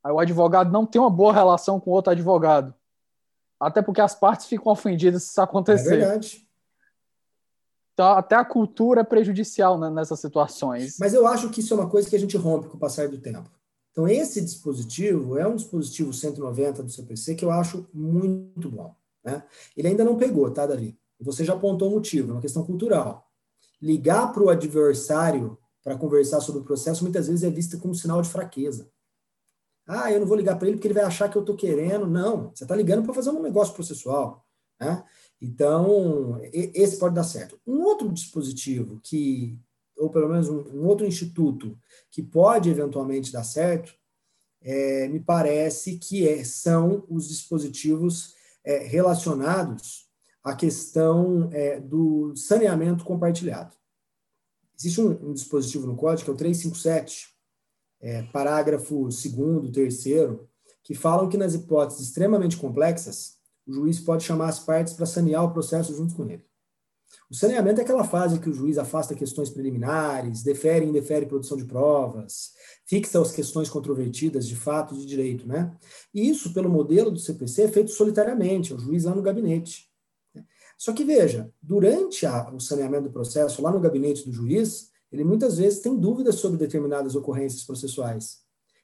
[0.03, 2.73] Aí o advogado não tem uma boa relação com outro advogado.
[3.59, 5.93] Até porque as partes ficam ofendidas se isso acontecer.
[5.93, 6.47] É verdade.
[7.93, 10.97] Então, até a cultura é prejudicial né, nessas situações.
[10.99, 13.07] Mas eu acho que isso é uma coisa que a gente rompe com o passar
[13.07, 13.47] do tempo.
[13.91, 18.95] Então, esse dispositivo é um dispositivo 190 do CPC que eu acho muito bom.
[19.23, 19.43] Né?
[19.75, 20.97] Ele ainda não pegou, tá, Davi?
[21.19, 23.27] Você já apontou o motivo, é uma questão cultural.
[23.81, 28.21] Ligar para o adversário para conversar sobre o processo muitas vezes é vista como sinal
[28.21, 28.89] de fraqueza.
[29.87, 32.07] Ah, eu não vou ligar para ele porque ele vai achar que eu estou querendo.
[32.07, 34.45] Não, você está ligando para fazer um negócio processual.
[34.79, 35.03] Né?
[35.41, 37.59] Então, esse pode dar certo.
[37.65, 39.59] Um outro dispositivo que,
[40.01, 41.77] ou pelo menos um, um outro instituto
[42.09, 43.93] que pode eventualmente dar certo,
[44.61, 48.33] é, me parece que é, são os dispositivos
[48.63, 50.09] é, relacionados
[50.43, 53.75] à questão é, do saneamento compartilhado.
[54.77, 57.29] Existe um, um dispositivo no código que é o 357,
[57.99, 60.49] é, parágrafo 2 terceiro,
[60.83, 63.37] que falam que nas hipóteses extremamente complexas,
[63.67, 66.43] o juiz pode chamar as partes para sanear o processo junto com ele.
[67.31, 71.55] O saneamento é aquela fase que o juiz afasta questões preliminares, defere e indefere produção
[71.55, 72.51] de provas,
[72.83, 75.73] fixa as questões controvertidas de fato e de direito, né?
[76.13, 79.89] E isso, pelo modelo do CPC, é feito solitariamente, é o juiz lá no gabinete.
[80.77, 85.23] Só que veja, durante a, o saneamento do processo, lá no gabinete do juiz, ele
[85.23, 88.39] muitas vezes tem dúvidas sobre determinadas ocorrências processuais.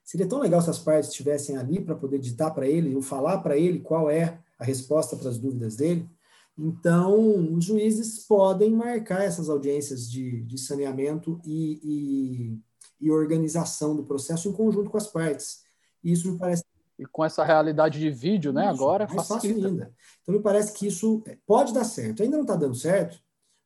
[0.06, 3.40] Seria tão legal se as partes estivessem ali para poder ditar para ele ou falar
[3.40, 6.10] para ele qual é a resposta para as dúvidas dele.
[6.58, 14.04] Então, os juízes podem marcar essas audiências de, de saneamento e, e, e, organização do
[14.04, 15.62] processo em conjunto com as partes.
[16.04, 16.64] Isso me parece.
[16.98, 18.64] E com essa realidade de vídeo, né?
[18.66, 19.94] Isso, agora mais fácil ainda.
[20.24, 22.24] Então, me parece que isso pode dar certo.
[22.24, 23.20] Ainda não está dando certo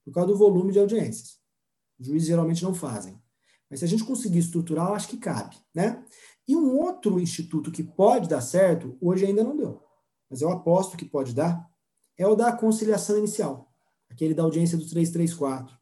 [0.03, 1.39] por causa do volume de audiências.
[1.97, 3.17] Os juízes geralmente não fazem.
[3.69, 6.03] Mas se a gente conseguir estruturar, eu acho que cabe, né?
[6.45, 9.81] E um outro instituto que pode dar certo, hoje ainda não deu,
[10.29, 11.70] mas eu aposto que pode dar,
[12.17, 13.71] é o da conciliação inicial,
[14.09, 15.75] aquele da audiência do 334.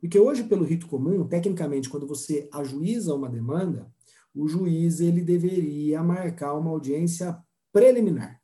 [0.00, 3.92] Porque hoje, pelo rito comum, tecnicamente, quando você ajuiza uma demanda,
[4.34, 7.36] o juiz ele deveria marcar uma audiência
[7.72, 8.40] preliminar,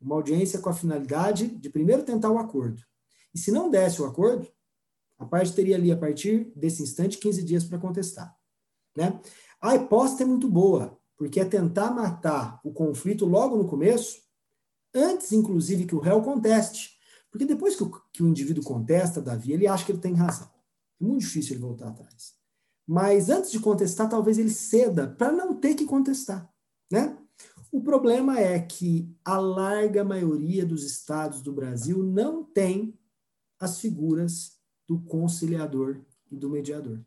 [0.00, 2.82] uma audiência com a finalidade de primeiro tentar o acordo.
[3.34, 4.46] E se não desse o acordo,
[5.18, 8.36] a parte teria ali, a partir desse instante, 15 dias para contestar.
[8.96, 9.20] Né?
[9.60, 14.20] A hipótese é muito boa, porque é tentar matar o conflito logo no começo,
[14.94, 16.98] antes, inclusive, que o réu conteste.
[17.30, 20.48] Porque depois que o, que o indivíduo contesta, Davi, ele acha que ele tem razão.
[21.00, 22.34] É muito difícil ele voltar atrás.
[22.86, 26.52] Mas antes de contestar, talvez ele ceda para não ter que contestar,
[26.90, 27.16] né?
[27.70, 32.98] O problema é que a larga maioria dos estados do Brasil não tem
[33.58, 37.00] as figuras do conciliador e do mediador.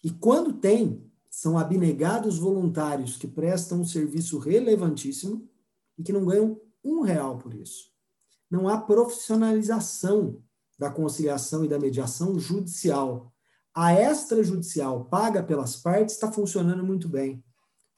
[0.00, 5.48] E quando tem, são abnegados voluntários que prestam um serviço relevantíssimo
[5.98, 7.90] e que não ganham um real por isso.
[8.50, 10.42] Não há profissionalização
[10.78, 13.32] da conciliação e da mediação judicial.
[13.74, 17.42] A extrajudicial paga pelas partes está funcionando muito bem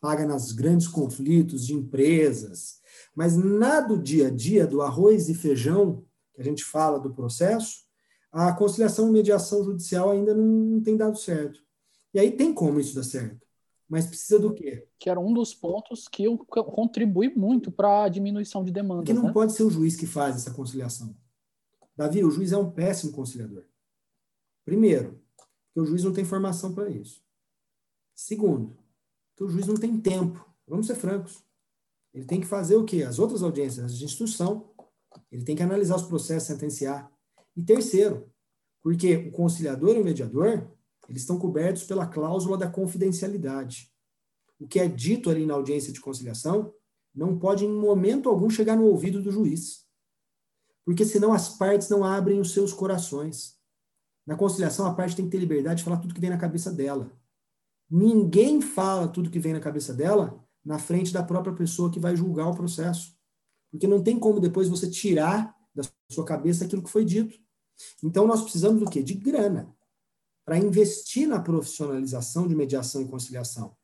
[0.01, 2.77] paga nos grandes conflitos de empresas,
[3.15, 7.15] mas na do dia a dia, do arroz e feijão, que a gente fala do
[7.15, 7.79] processo,
[8.31, 11.61] a conciliação e mediação judicial ainda não tem dado certo.
[12.13, 13.46] E aí tem como isso dar certo.
[13.89, 14.89] Mas precisa do quê?
[14.99, 19.05] Que era um dos pontos que eu contribui muito para a diminuição de demanda.
[19.05, 19.33] Que não né?
[19.33, 21.17] pode ser o juiz que faz essa conciliação.
[21.97, 23.65] Davi, o juiz é um péssimo conciliador.
[24.65, 25.23] Primeiro,
[25.67, 27.23] porque o juiz não tem formação para isso.
[28.15, 28.77] Segundo,
[29.37, 30.45] que o juiz não tem tempo.
[30.67, 31.45] Vamos ser francos.
[32.13, 33.03] Ele tem que fazer o quê?
[33.03, 34.71] As outras audiências de instrução.
[35.31, 37.11] Ele tem que analisar os processos, sentenciar.
[37.55, 38.31] E terceiro,
[38.83, 40.71] porque o conciliador e o mediador,
[41.09, 43.93] eles estão cobertos pela cláusula da confidencialidade.
[44.59, 46.73] O que é dito ali na audiência de conciliação
[47.15, 49.87] não pode em momento algum chegar no ouvido do juiz.
[50.85, 53.57] Porque senão as partes não abrem os seus corações.
[54.27, 56.73] Na conciliação, a parte tem que ter liberdade de falar tudo que vem na cabeça
[56.73, 57.11] dela.
[57.89, 62.17] Ninguém fala tudo que vem na cabeça dela na frente da própria pessoa que vai
[62.17, 63.17] julgar o processo.
[63.71, 67.39] Porque não tem como depois você tirar da sua cabeça aquilo que foi dito.
[68.03, 69.03] Então nós precisamos do quê?
[69.03, 69.76] De grana
[70.47, 73.77] para investir na profissionalização de mediação e conciliação,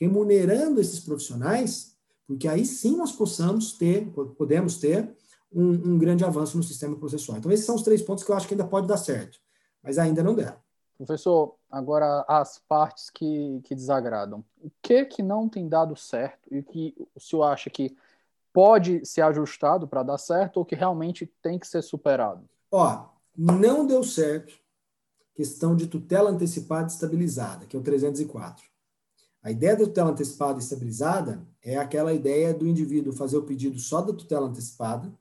[0.00, 1.94] remunerando esses profissionais,
[2.26, 5.14] porque aí sim nós possamos ter, podemos ter
[5.52, 7.36] um, um grande avanço no sistema processual.
[7.36, 9.38] Então esses são os três pontos que eu acho que ainda pode dar certo,
[9.82, 10.56] mas ainda não deram.
[10.96, 14.42] Professor, agora as partes que, que desagradam.
[14.62, 17.94] O que que não tem dado certo e o que o senhor acha que
[18.50, 22.48] pode ser ajustado para dar certo ou que realmente tem que ser superado?
[22.72, 24.58] Ó, não deu certo
[25.38, 28.66] questão de tutela antecipada estabilizada, que é o 304.
[29.40, 34.02] A ideia da tutela antecipada estabilizada é aquela ideia do indivíduo fazer o pedido só
[34.02, 35.16] da tutela antecipada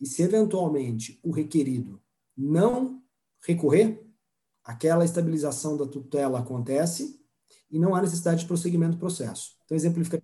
[0.00, 2.02] e se eventualmente o requerido
[2.36, 3.00] não
[3.46, 4.04] recorrer,
[4.64, 7.24] aquela estabilização da tutela acontece
[7.70, 9.56] e não há necessidade de prosseguimento do processo.
[9.64, 10.20] Então, exemplifica.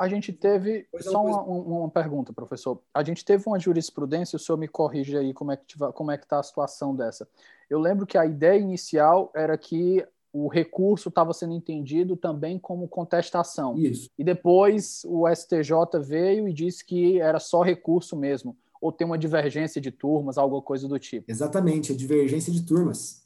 [0.00, 0.86] A gente teve.
[1.00, 2.80] Só uma, uma, pergunta, professor.
[2.94, 6.16] A gente teve uma jurisprudência, o senhor me corrige aí como é que como é
[6.16, 7.28] que está a situação dessa.
[7.68, 12.88] Eu lembro que a ideia inicial era que o recurso estava sendo entendido também como
[12.88, 13.76] contestação.
[13.76, 14.08] Isso.
[14.16, 19.18] E depois o STJ veio e disse que era só recurso mesmo, ou tem uma
[19.18, 21.30] divergência de turmas, alguma coisa do tipo.
[21.30, 23.22] Exatamente, a divergência de turmas.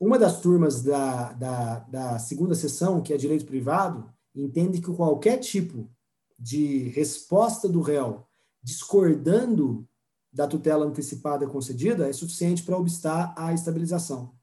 [0.00, 5.38] Uma das turmas da, da, da segunda sessão, que é direito privado, entende que qualquer
[5.38, 5.88] tipo
[6.40, 8.26] de resposta do réu
[8.62, 9.86] discordando
[10.32, 14.34] da tutela antecipada concedida é suficiente para obstar a estabilização.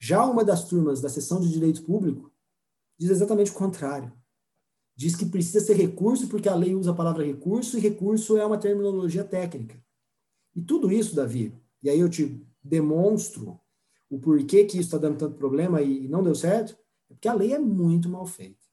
[0.00, 2.32] Já uma das turmas da seção de direito público
[2.98, 4.12] diz exatamente o contrário.
[4.96, 8.46] Diz que precisa ser recurso porque a lei usa a palavra recurso e recurso é
[8.46, 9.80] uma terminologia técnica.
[10.54, 13.60] E tudo isso, Davi, e aí eu te demonstro
[14.10, 16.76] o porquê que isso está dando tanto problema e não deu certo,
[17.10, 18.67] é porque a lei é muito mal feita.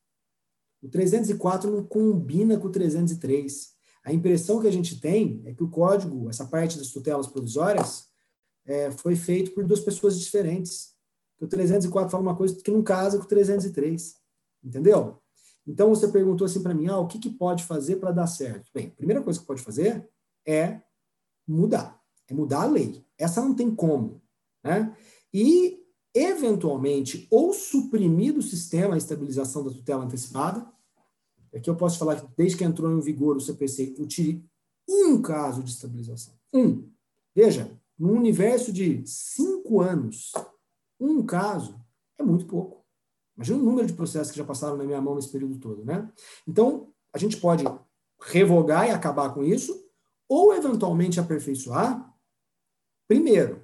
[0.85, 3.73] O 304 não combina com o 303.
[4.03, 8.07] A impressão que a gente tem é que o código, essa parte das tutelas provisórias,
[8.65, 10.93] é, foi feito por duas pessoas diferentes.
[11.41, 14.15] O 304 fala uma coisa que não casa com o 303.
[14.63, 15.19] Entendeu?
[15.67, 18.69] Então você perguntou assim para mim, ah, o que, que pode fazer para dar certo?
[18.73, 20.07] Bem, a primeira coisa que pode fazer
[20.45, 20.81] é
[21.47, 23.03] mudar, é mudar a lei.
[23.17, 24.21] Essa não tem como,
[24.63, 24.95] né?
[25.33, 30.74] e, eventualmente, ou suprimir do sistema a estabilização da tutela antecipada.
[31.55, 34.43] Aqui eu posso falar que desde que entrou em vigor o CPC, eu tirei
[34.87, 36.33] um caso de estabilização.
[36.53, 36.91] Um.
[37.33, 40.31] Veja, no universo de cinco anos,
[40.99, 41.79] um caso
[42.17, 42.85] é muito pouco.
[43.35, 46.09] Imagina o número de processos que já passaram na minha mão nesse período todo, né?
[46.47, 47.63] Então, a gente pode
[48.21, 49.85] revogar e acabar com isso,
[50.27, 52.13] ou eventualmente aperfeiçoar.
[53.07, 53.63] Primeiro,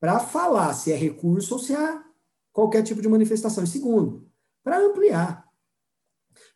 [0.00, 2.04] para falar se é recurso ou se há
[2.52, 3.64] qualquer tipo de manifestação.
[3.64, 4.30] E segundo,
[4.64, 5.49] para ampliar.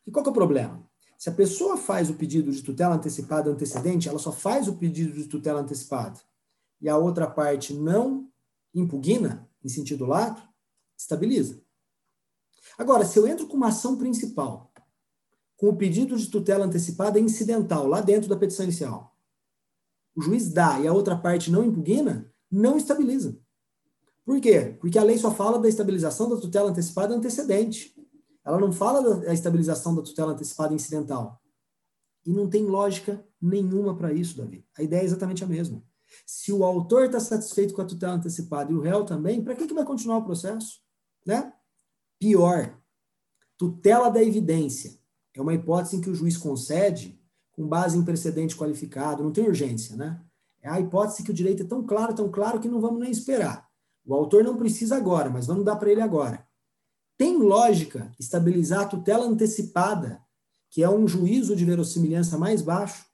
[0.07, 0.85] E qual é o problema?
[1.19, 5.13] Se a pessoa faz o pedido de tutela antecipada antecedente, ela só faz o pedido
[5.13, 6.21] de tutela antecipada
[6.81, 8.29] e a outra parte não
[8.75, 10.43] impugna, em sentido lato,
[10.99, 11.63] estabiliza.
[12.77, 14.73] Agora, se eu entro com uma ação principal,
[15.57, 19.17] com o pedido de tutela antecipada incidental, lá dentro da petição inicial,
[20.15, 23.39] o juiz dá e a outra parte não impugna, não estabiliza.
[24.25, 24.77] Por quê?
[24.81, 27.95] Porque a lei só fala da estabilização da tutela antecipada antecedente.
[28.45, 31.41] Ela não fala da estabilização da tutela antecipada incidental.
[32.27, 34.67] E não tem lógica nenhuma para isso, Davi.
[34.77, 35.83] A ideia é exatamente a mesma.
[36.27, 39.67] Se o autor está satisfeito com a tutela antecipada e o réu também, para que,
[39.67, 40.81] que vai continuar o processo?
[41.27, 41.53] Né?
[42.19, 42.79] Pior,
[43.57, 44.99] tutela da evidência.
[45.35, 47.21] É uma hipótese em que o juiz concede
[47.53, 50.21] com base em precedente qualificado, não tem urgência, né?
[50.61, 53.11] É a hipótese que o direito é tão claro, tão claro que não vamos nem
[53.11, 53.69] esperar.
[54.05, 56.47] O autor não precisa agora, mas vamos dar para ele agora.
[57.17, 60.21] Tem lógica estabilizar a tutela antecipada,
[60.71, 63.07] que é um juízo de verossimilhança mais baixo,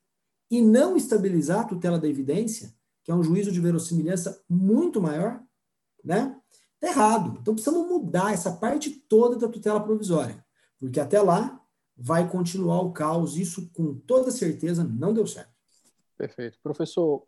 [0.50, 5.42] e não estabilizar a tutela da evidência, que é um juízo de verossimilhança muito maior,
[6.04, 6.36] né?
[6.80, 7.38] Tá errado.
[7.40, 10.44] Então precisamos mudar essa parte toda da tutela provisória,
[10.78, 11.60] porque até lá
[11.96, 13.36] vai continuar o caos.
[13.36, 15.52] Isso com toda certeza não deu certo.
[16.16, 16.58] Perfeito.
[16.62, 17.26] Professor,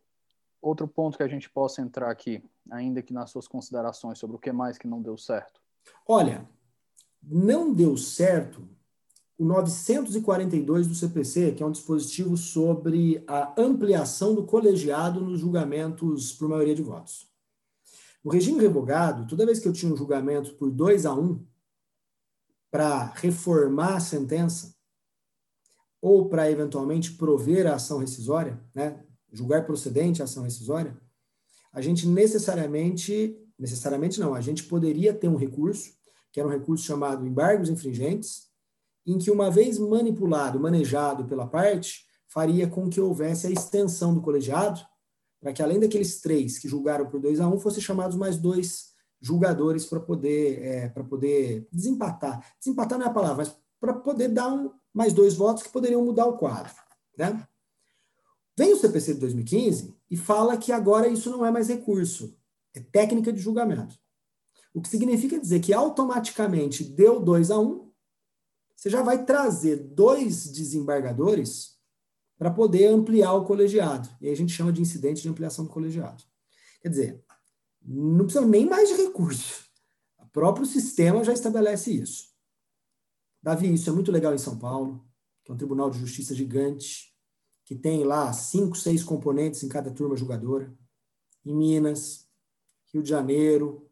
[0.61, 4.39] outro ponto que a gente possa entrar aqui, ainda que nas suas considerações sobre o
[4.39, 5.61] que mais que não deu certo.
[6.07, 6.49] Olha,
[7.23, 8.69] não deu certo
[9.39, 16.33] o 942 do CPC, que é um dispositivo sobre a ampliação do colegiado nos julgamentos
[16.33, 17.27] por maioria de votos.
[18.25, 21.47] No regime revogado, toda vez que eu tinha um julgamento por 2 a 1 um,
[22.71, 24.75] para reformar a sentença,
[26.01, 30.97] ou para eventualmente prover a ação rescisória, né, julgar procedente a ação rescisória,
[31.73, 35.93] a gente necessariamente, necessariamente não, a gente poderia ter um recurso,
[36.33, 38.51] que era um recurso chamado embargos infringentes,
[39.07, 44.23] em que uma vez manipulado, manejado pela parte, faria com que houvesse a extensão do
[44.23, 44.81] colegiado,
[45.41, 48.39] para que além daqueles três que julgaram por 2 a 1 um, fossem chamados mais
[48.39, 52.45] dois julgadores para poder, é, para poder desempatar.
[52.59, 56.05] Desempatar não é a palavra, mas para poder dar um, mais dois votos que poderiam
[56.05, 56.73] mudar o quadro.
[57.19, 57.47] Né?
[58.57, 62.37] Vem o CPC de 2015 e fala que agora isso não é mais recurso,
[62.75, 63.99] é técnica de julgamento.
[64.75, 67.93] O que significa dizer que automaticamente deu 2 a 1, um,
[68.75, 71.77] você já vai trazer dois desembargadores
[72.37, 74.09] para poder ampliar o colegiado.
[74.21, 76.25] E aí a gente chama de incidente de ampliação do colegiado.
[76.81, 77.25] Quer dizer,
[77.81, 79.65] não precisa nem mais de recurso.
[80.19, 82.33] O próprio sistema já estabelece isso.
[83.41, 85.05] Davi, isso é muito legal em São Paulo,
[85.45, 87.13] que é um tribunal de justiça gigante,
[87.65, 90.73] que tem lá cinco, seis componentes em cada turma julgadora.
[91.45, 92.29] Em Minas,
[92.93, 93.89] Rio de Janeiro,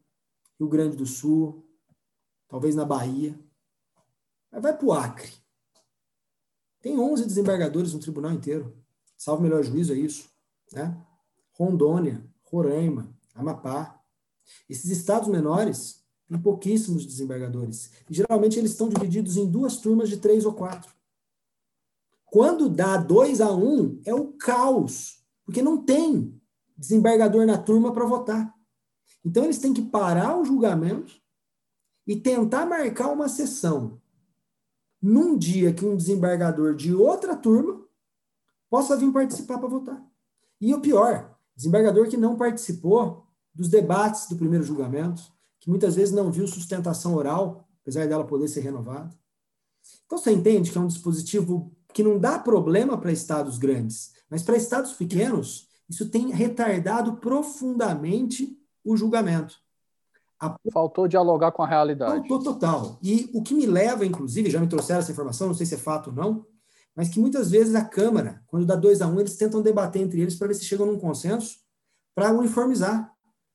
[0.61, 1.66] Rio Grande do Sul,
[2.46, 3.40] talvez na Bahia.
[4.53, 5.33] Mas vai para o Acre.
[6.83, 8.77] Tem 11 desembargadores no tribunal inteiro.
[9.16, 10.29] Salvo melhor juízo, é isso.
[10.70, 10.94] Né?
[11.53, 13.99] Rondônia, Roraima, Amapá.
[14.68, 17.90] Esses estados menores têm pouquíssimos desembargadores.
[18.11, 20.92] E geralmente eles estão divididos em duas turmas de três ou quatro.
[22.27, 26.38] Quando dá dois a um, é o caos, porque não tem
[26.77, 28.60] desembargador na turma para votar.
[29.25, 31.20] Então eles têm que parar o julgamento
[32.07, 34.01] e tentar marcar uma sessão
[35.01, 37.83] num dia que um desembargador de outra turma
[38.68, 40.05] possa vir participar para votar.
[40.61, 45.23] E o pior, desembargador que não participou dos debates do primeiro julgamento,
[45.59, 49.11] que muitas vezes não viu sustentação oral, apesar dela poder ser renovada.
[50.07, 54.42] Então você entende que é um dispositivo que não dá problema para estados grandes, mas
[54.42, 59.57] para estados pequenos, isso tem retardado profundamente o julgamento.
[60.40, 60.57] A...
[60.73, 62.29] Faltou dialogar com a realidade.
[62.29, 62.99] Faltou total.
[63.03, 65.79] E o que me leva, inclusive, já me trouxeram essa informação, não sei se é
[65.79, 66.47] fato ou não,
[66.97, 70.21] mas que muitas vezes a Câmara, quando dá dois a um, eles tentam debater entre
[70.21, 71.59] eles para ver se chegam num consenso
[72.14, 73.12] para uniformizar.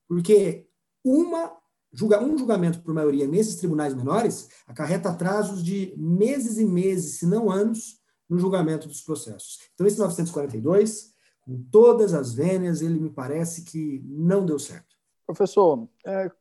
[0.08, 0.68] Porque
[1.04, 1.52] uma,
[1.92, 7.26] julga, um julgamento por maioria nesses tribunais menores acarreta atrasos de meses e meses, se
[7.26, 9.60] não anos, no julgamento dos processos.
[9.74, 14.95] Então, esse 942, com todas as vênias, ele me parece que não deu certo.
[15.26, 16.32] Professor, é,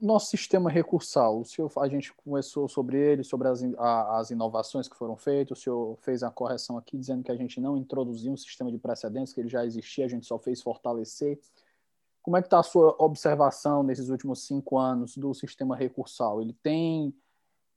[0.00, 4.88] nosso sistema recursal, o senhor, a gente conversou sobre ele, sobre as, a, as inovações
[4.88, 8.32] que foram feitas, o senhor fez a correção aqui dizendo que a gente não introduziu
[8.32, 11.40] um sistema de precedentes, que ele já existia, a gente só fez fortalecer.
[12.22, 16.42] Como é que está a sua observação nesses últimos cinco anos do sistema recursal?
[16.42, 17.14] Ele tem,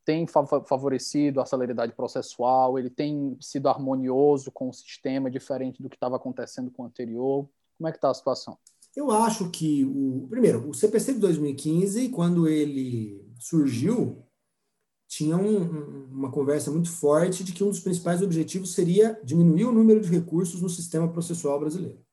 [0.04, 2.78] tem favorecido a celeridade processual?
[2.78, 7.48] Ele tem sido harmonioso com o sistema, diferente do que estava acontecendo com o anterior?
[7.78, 8.58] Como é que está a situação?
[8.96, 14.24] Eu acho que o primeiro, o CPC de 2015, quando ele surgiu,
[15.08, 19.72] tinha um, uma conversa muito forte de que um dos principais objetivos seria diminuir o
[19.72, 22.06] número de recursos no sistema processual brasileiro,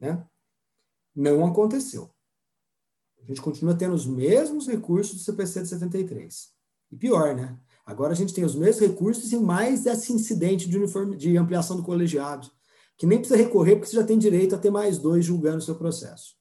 [0.00, 0.24] né?
[1.14, 2.10] Não aconteceu.
[3.20, 6.52] A gente continua tendo os mesmos recursos do CPC de 73.
[6.92, 7.58] E pior, né?
[7.84, 11.76] Agora a gente tem os mesmos recursos e mais esse incidente de, uniforme, de ampliação
[11.76, 12.50] do colegiado.
[12.96, 15.62] Que nem precisa recorrer, porque você já tem direito a ter mais dois julgando o
[15.62, 16.36] seu processo.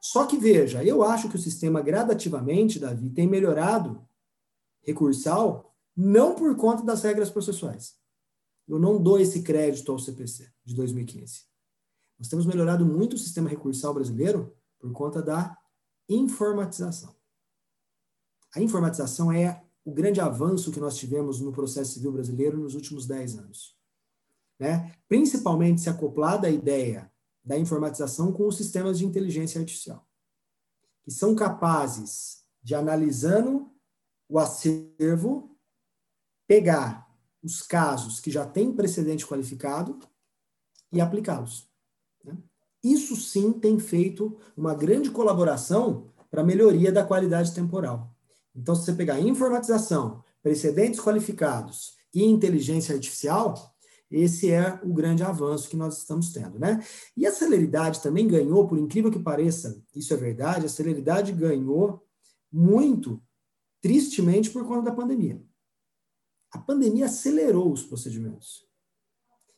[0.00, 4.06] Só que veja, eu acho que o sistema gradativamente, Davi, tem melhorado
[4.82, 7.96] recursal não por conta das regras processuais.
[8.66, 11.42] Eu não dou esse crédito ao CPC de 2015.
[12.18, 15.56] Nós temos melhorado muito o sistema recursal brasileiro por conta da
[16.08, 17.14] informatização.
[18.54, 23.06] A informatização é o grande avanço que nós tivemos no processo civil brasileiro nos últimos
[23.06, 23.79] 10 anos.
[24.60, 24.92] Né?
[25.08, 27.10] Principalmente se acoplada à ideia
[27.42, 30.06] da informatização com os sistemas de inteligência artificial,
[31.02, 33.72] que são capazes de, analisando
[34.28, 35.56] o acervo,
[36.46, 37.10] pegar
[37.42, 39.98] os casos que já têm precedente qualificado
[40.92, 41.66] e aplicá-los.
[42.22, 42.36] Né?
[42.84, 48.14] Isso sim tem feito uma grande colaboração para a melhoria da qualidade temporal.
[48.54, 53.69] Então, se você pegar informatização, precedentes qualificados e inteligência artificial,
[54.10, 56.84] esse é o grande avanço que nós estamos tendo, né?
[57.16, 62.04] E a celeridade também ganhou, por incrível que pareça, isso é verdade, a celeridade ganhou
[62.52, 63.22] muito,
[63.80, 65.40] tristemente, por conta da pandemia.
[66.50, 68.66] A pandemia acelerou os procedimentos.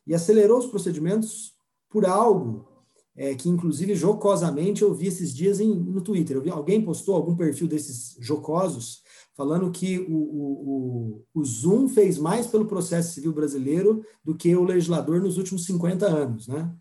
[0.05, 1.55] E acelerou os procedimentos
[1.89, 2.67] por algo
[3.15, 6.39] é, que, inclusive, jocosamente eu vi esses dias em, no Twitter.
[6.41, 9.02] Vi, alguém postou algum perfil desses jocosos
[9.35, 14.55] falando que o, o, o, o Zoom fez mais pelo processo civil brasileiro do que
[14.55, 16.47] o legislador nos últimos 50 anos.
[16.47, 16.73] Né?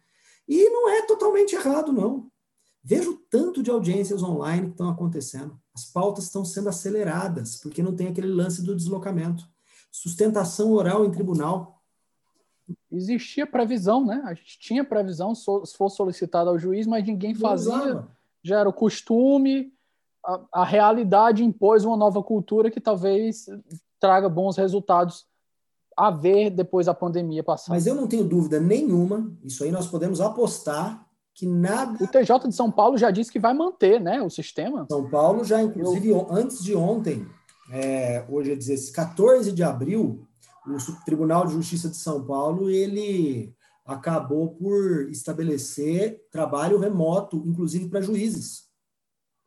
[0.46, 2.30] E não é totalmente errado, não.
[2.84, 5.58] Vejo tanto de audiências online que estão acontecendo.
[5.74, 9.44] As pautas estão sendo aceleradas, porque não tem aquele lance do deslocamento.
[9.90, 11.80] Sustentação oral em tribunal.
[12.90, 14.22] Existia previsão, né?
[14.24, 18.06] A gente tinha previsão se fosse solicitado ao juiz, mas ninguém fazia.
[18.42, 19.72] Já era o costume,
[20.24, 23.46] a, a realidade impôs uma nova cultura que talvez
[24.00, 25.26] traga bons resultados
[25.96, 27.72] a ver depois da pandemia passar.
[27.72, 32.02] Mas eu não tenho dúvida nenhuma, isso aí nós podemos apostar que nada.
[32.02, 34.86] O TJ de São Paulo já disse que vai manter né, o sistema.
[34.90, 36.26] São Paulo já, inclusive, eu...
[36.30, 37.26] antes de ontem,
[37.70, 40.26] é, hoje é 16, 14 de abril,
[40.66, 43.54] o Tribunal de Justiça de São Paulo ele
[43.84, 48.68] acabou por estabelecer trabalho remoto, inclusive para juízes,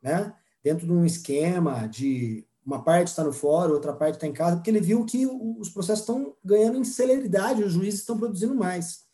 [0.02, 0.34] né?
[0.66, 4.56] Dentro de um esquema de uma parte está no fórum, outra parte está em casa,
[4.56, 9.06] porque ele viu que os processos estão ganhando em celeridade, os juízes estão produzindo mais.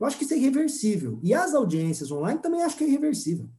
[0.00, 1.20] Eu acho que isso é irreversível.
[1.22, 3.50] E as audiências online também acho que é irreversível.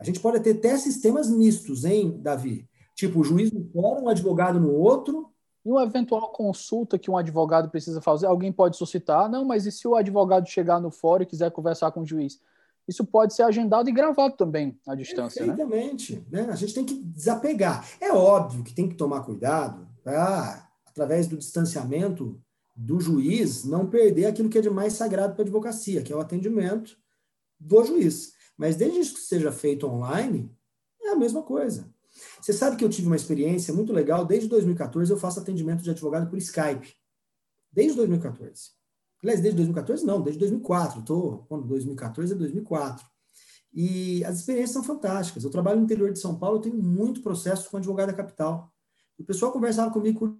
[0.00, 2.68] A gente pode ter até sistemas mistos, hein, Davi?
[2.96, 5.30] Tipo, o juiz no fórum, um advogado no outro.
[5.64, 9.70] E uma eventual consulta que um advogado precisa fazer, alguém pode suscitar, não, mas e
[9.70, 12.40] se o advogado chegar no fórum e quiser conversar com o juiz?
[12.90, 15.44] Isso pode ser agendado e gravado também à distância.
[15.44, 16.26] Perfeitamente.
[16.28, 16.42] Né?
[16.42, 16.52] né?
[16.52, 17.88] A gente tem que desapegar.
[18.00, 22.42] É óbvio que tem que tomar cuidado para, através do distanciamento
[22.74, 26.16] do juiz, não perder aquilo que é de mais sagrado para a advocacia, que é
[26.16, 26.96] o atendimento
[27.60, 28.32] do juiz.
[28.56, 30.50] Mas desde que seja feito online,
[31.00, 31.88] é a mesma coisa.
[32.40, 34.24] Você sabe que eu tive uma experiência muito legal.
[34.24, 36.92] Desde 2014 eu faço atendimento de advogado por Skype.
[37.72, 38.79] Desde 2014.
[39.22, 41.00] Aliás, desde 2014 não, desde 2004.
[41.00, 43.06] Estou, quando 2014 é 2004.
[43.72, 45.44] E as experiências são fantásticas.
[45.44, 48.72] Eu trabalho no interior de São Paulo, eu tenho muito processo com advogado da capital.
[49.18, 50.36] O pessoal conversava comigo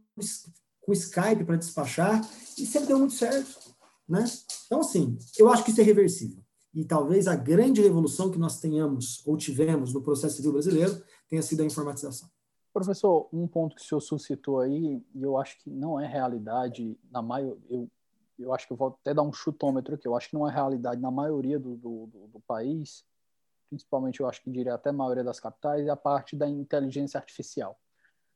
[0.81, 2.20] com, Skype para despachar
[2.59, 3.61] e sempre deu muito certo.
[4.09, 4.24] Né?
[4.66, 6.43] Então, assim, eu acho que isso é reversível.
[6.74, 11.43] E talvez a grande revolução que nós tenhamos ou tivemos no processo civil brasileiro tenha
[11.43, 12.28] sido a informatização.
[12.72, 16.97] Professor, um ponto que o senhor suscitou aí, e eu acho que não é realidade,
[17.11, 17.89] na maioria, eu
[18.41, 20.53] eu acho que eu vou até dar um chutômetro aqui, eu acho que não é
[20.53, 23.05] realidade na maioria do, do, do, do país,
[23.68, 27.18] principalmente eu acho que diria até a maioria das capitais, é a parte da inteligência
[27.18, 27.78] artificial.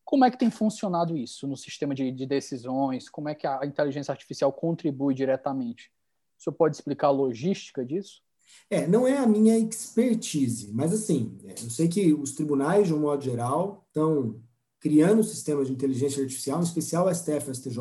[0.04, 3.08] Como é que tem funcionado isso no sistema de, de decisões?
[3.08, 5.90] Como é que a inteligência artificial contribui diretamente?
[6.38, 8.22] O senhor pode explicar a logística disso?
[8.70, 12.94] É, não é a minha expertise, mas assim, é, eu sei que os tribunais, de
[12.94, 14.40] um modo geral, estão
[14.78, 17.78] criando sistemas de inteligência artificial, em especial o STF e o STJ.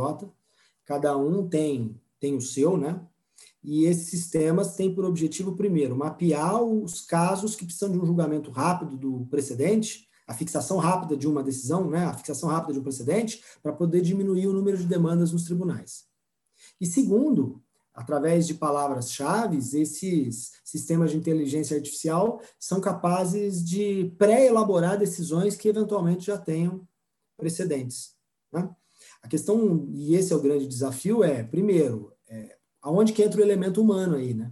[0.86, 3.06] Cada um tem tem o seu, né?
[3.62, 8.50] E esses sistemas têm por objetivo, primeiro, mapear os casos que precisam de um julgamento
[8.50, 12.06] rápido do precedente, a fixação rápida de uma decisão, né?
[12.06, 16.06] A fixação rápida de um precedente, para poder diminuir o número de demandas nos tribunais.
[16.80, 17.62] E segundo,
[17.94, 26.28] através de palavras-chave, esses sistemas de inteligência artificial são capazes de pré-elaborar decisões que eventualmente
[26.28, 26.88] já tenham
[27.36, 28.14] precedentes.
[28.50, 28.74] Né?
[29.22, 33.44] A questão, e esse é o grande desafio, é, primeiro, é, aonde que entra o
[33.44, 34.52] elemento humano aí, né?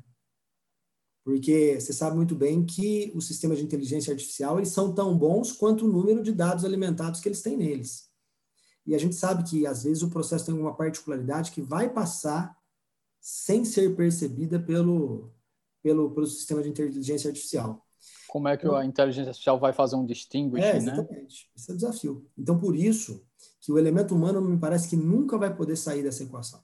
[1.23, 5.51] Porque você sabe muito bem que os sistemas de inteligência artificial eles são tão bons
[5.51, 8.09] quanto o número de dados alimentados que eles têm neles.
[8.85, 12.57] E a gente sabe que, às vezes, o processo tem alguma particularidade que vai passar
[13.19, 15.31] sem ser percebida pelo,
[15.83, 17.85] pelo, pelo sistema de inteligência artificial.
[18.27, 20.93] Como é que então, a inteligência artificial vai fazer um distinguish, é, né?
[20.93, 21.45] exatamente.
[21.45, 21.51] né?
[21.55, 22.31] Esse é o desafio.
[22.35, 23.23] Então, por isso
[23.59, 26.63] que o elemento humano me parece que nunca vai poder sair dessa equação.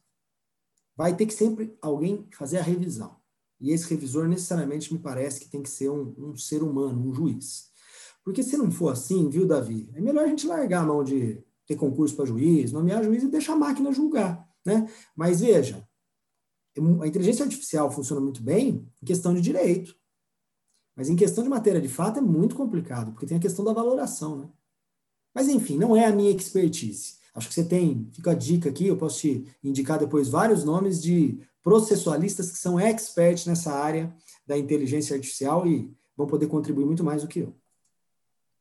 [0.97, 3.15] Vai ter que sempre alguém fazer a revisão.
[3.61, 7.13] E esse revisor, necessariamente, me parece que tem que ser um, um ser humano, um
[7.13, 7.69] juiz.
[8.23, 9.89] Porque se não for assim, viu, Davi?
[9.93, 13.27] É melhor a gente largar a mão de ter concurso para juiz, nomear juiz e
[13.27, 14.47] deixar a máquina julgar.
[14.65, 14.89] Né?
[15.15, 15.87] Mas veja,
[17.01, 19.95] a inteligência artificial funciona muito bem em questão de direito.
[20.95, 23.71] Mas em questão de matéria de fato é muito complicado, porque tem a questão da
[23.71, 24.49] valoração, né?
[25.33, 27.16] Mas enfim, não é a minha expertise.
[27.37, 30.99] Acho que você tem, fica a dica aqui, eu posso te indicar depois vários nomes
[30.99, 34.11] de processualistas que são experts nessa área
[34.47, 37.53] da inteligência artificial e vão poder contribuir muito mais do que eu.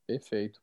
[0.07, 0.61] Perfeito.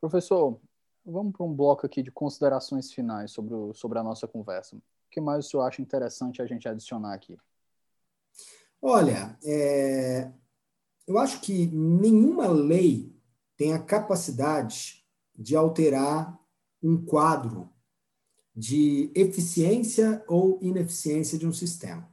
[0.00, 0.58] Professor,
[1.04, 4.74] vamos para um bloco aqui de considerações finais sobre, o, sobre a nossa conversa.
[4.74, 7.38] O que mais o senhor acha interessante a gente adicionar aqui?
[8.82, 10.32] Olha, é,
[11.06, 13.14] eu acho que nenhuma lei
[13.56, 16.36] tem a capacidade de alterar
[16.86, 17.68] um quadro
[18.54, 22.08] de eficiência ou ineficiência de um sistema.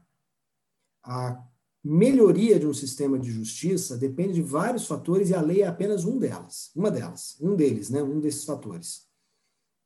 [1.03, 1.47] A
[1.83, 6.05] melhoria de um sistema de justiça depende de vários fatores e a lei é apenas
[6.05, 9.07] um delas, uma delas, um deles, né, um desses fatores.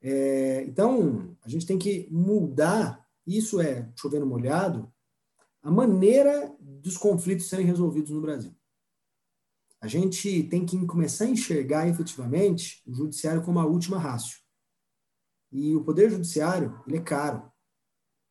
[0.01, 4.91] É, então, a gente tem que mudar, isso é chovendo molhado,
[5.61, 8.55] a maneira dos conflitos serem resolvidos no Brasil.
[9.81, 14.46] A gente tem que começar a enxergar efetivamente o judiciário como a última rácio.
[15.51, 17.43] E o poder judiciário, ele é caro.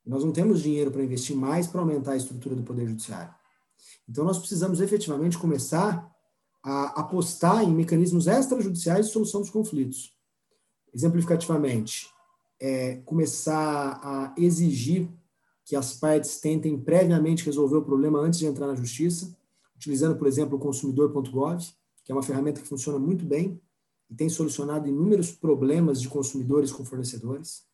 [0.05, 3.35] Nós não temos dinheiro para investir mais para aumentar a estrutura do poder judiciário.
[4.09, 6.11] Então nós precisamos efetivamente começar
[6.63, 10.17] a apostar em mecanismos extrajudiciais de solução dos conflitos.
[10.95, 12.09] Exemplificativamente,
[12.61, 15.09] é começar a exigir
[15.65, 19.37] que as partes tentem previamente resolver o problema antes de entrar na justiça
[19.77, 21.63] utilizando, por exemplo, o consumidor.gov,
[22.05, 23.61] que é uma ferramenta que funciona muito bem
[24.11, 27.65] e tem solucionado inúmeros problemas de consumidores com fornecedores.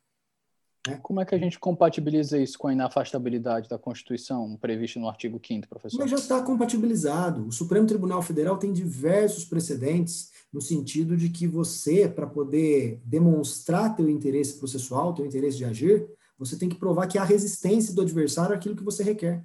[0.86, 0.98] Né?
[1.02, 5.40] Como é que a gente compatibiliza isso com a inafastabilidade da Constituição prevista no artigo
[5.44, 5.98] 5 professor?
[5.98, 7.46] Mas já está compatibilizado.
[7.46, 13.94] O Supremo Tribunal Federal tem diversos precedentes no sentido de que você, para poder demonstrar
[13.94, 16.08] teu interesse processual, teu interesse de agir,
[16.38, 19.44] você tem que provar que há resistência do adversário àquilo que você requer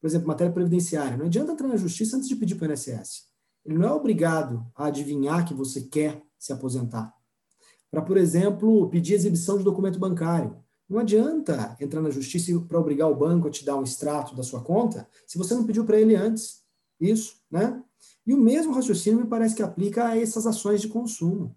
[0.00, 1.16] por exemplo, matéria previdenciária.
[1.16, 3.26] Não adianta entrar na justiça antes de pedir para o INSS.
[3.64, 7.14] Ele não é obrigado a adivinhar que você quer se aposentar.
[7.90, 10.56] Para, por exemplo, pedir exibição de documento bancário.
[10.88, 14.42] Não adianta entrar na justiça para obrigar o banco a te dar um extrato da
[14.42, 16.62] sua conta se você não pediu para ele antes.
[17.00, 17.82] Isso, né?
[18.26, 21.56] E o mesmo raciocínio me parece que aplica a essas ações de consumo.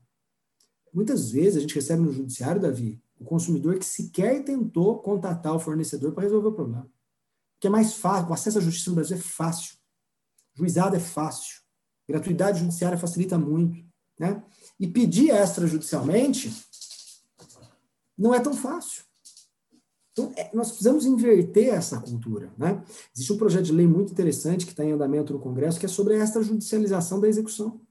[0.93, 5.59] Muitas vezes a gente recebe no judiciário, Davi, o consumidor que sequer tentou contatar o
[5.59, 6.89] fornecedor para resolver o problema
[7.61, 9.75] que é mais fácil, o acesso à justiça no Brasil é fácil.
[10.55, 11.60] Juizado é fácil.
[12.11, 13.83] Gratuidade judiciária facilita muito.
[14.19, 14.43] Né?
[14.79, 16.53] E pedir extrajudicialmente
[18.17, 19.03] não é tão fácil.
[20.11, 22.53] Então, é, nós precisamos inverter essa cultura.
[22.57, 22.83] Né?
[23.15, 25.89] Existe um projeto de lei muito interessante que está em andamento no Congresso, que é
[25.89, 27.81] sobre a extrajudicialização da execução.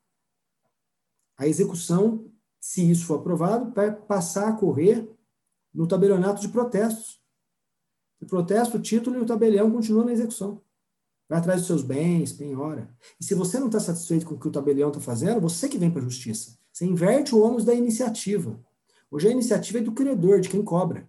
[1.37, 5.09] A execução, se isso for aprovado, vai passar a correr
[5.73, 7.19] no tabelionato de protestos.
[8.21, 10.61] O protesto, o título e o tabelião continuam na execução.
[11.31, 12.93] Vai atrás dos seus bens, penhora.
[13.21, 15.79] E se você não está satisfeito com o que o tabelião está fazendo, você que
[15.79, 16.59] vem para a justiça.
[16.73, 18.59] Você inverte o ônus da iniciativa.
[19.09, 21.09] Hoje a iniciativa é do credor, de quem cobra.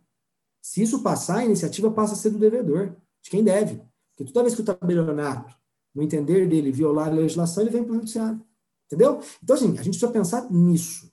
[0.61, 3.81] Se isso passar, a iniciativa passa a ser do devedor, de quem deve.
[4.15, 5.55] Porque toda vez que o tabelionato,
[5.93, 8.39] no entender dele, violar a legislação, ele vem para o judiciário.
[8.85, 9.21] Entendeu?
[9.43, 11.11] Então, assim, a gente precisa pensar nisso.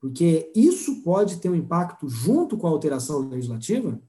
[0.00, 4.00] Porque isso pode ter um impacto junto com a alteração legislativa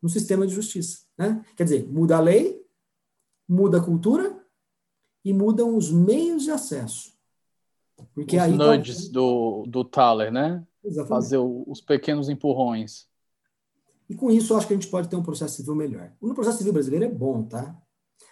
[0.00, 1.00] no sistema de justiça.
[1.18, 1.44] Né?
[1.54, 2.63] Quer dizer, muda a lei,
[3.48, 4.44] muda a cultura
[5.24, 7.12] e mudam os meios de acesso.
[8.14, 9.12] Porque os aí nudges tá...
[9.12, 10.66] do, do Thaler, né?
[10.84, 11.08] Exatamente.
[11.08, 13.08] Fazer o, os pequenos empurrões.
[14.08, 16.12] E com isso, eu acho que a gente pode ter um processo civil melhor.
[16.20, 17.80] O processo civil brasileiro é bom, tá?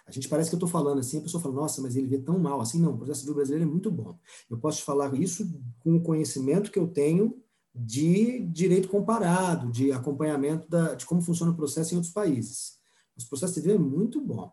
[0.05, 2.19] A gente parece que eu estou falando assim, a pessoa fala, nossa, mas ele vê
[2.19, 2.79] tão mal assim.
[2.79, 4.17] Não, o processo civil brasileiro é muito bom.
[4.49, 5.49] Eu posso te falar isso
[5.79, 7.41] com o conhecimento que eu tenho
[7.73, 12.77] de direito comparado, de acompanhamento da, de como funciona o processo em outros países.
[13.15, 14.51] Mas o processo civil é muito bom.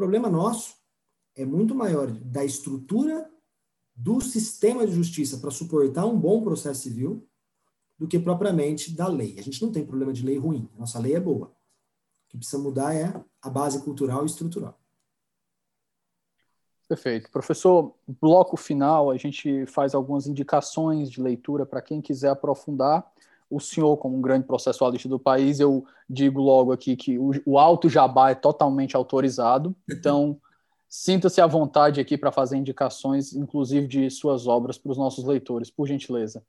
[0.00, 0.76] Problema nosso
[1.36, 3.30] é muito maior da estrutura
[3.94, 7.28] do sistema de justiça para suportar um bom processo civil
[7.98, 9.36] do que propriamente da lei.
[9.38, 11.48] A gente não tem problema de lei ruim, nossa lei é boa.
[11.48, 14.80] O que precisa mudar é a base cultural e estrutural.
[16.88, 17.30] Perfeito.
[17.30, 23.06] Professor, bloco final, a gente faz algumas indicações de leitura para quem quiser aprofundar.
[23.50, 27.58] O senhor, como um grande processualista do país, eu digo logo aqui que o, o
[27.58, 30.40] alto jabá é totalmente autorizado, então
[30.88, 35.70] sinta-se à vontade aqui para fazer indicações, inclusive de suas obras, para os nossos leitores,
[35.70, 36.44] por gentileza.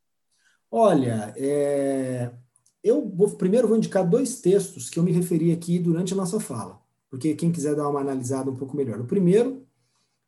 [0.69, 2.31] Olha, é...
[2.83, 6.39] eu vou, primeiro vou indicar dois textos que eu me referi aqui durante a nossa
[6.39, 6.79] fala,
[7.09, 8.99] porque quem quiser dar uma analisada um pouco melhor.
[8.99, 9.65] O primeiro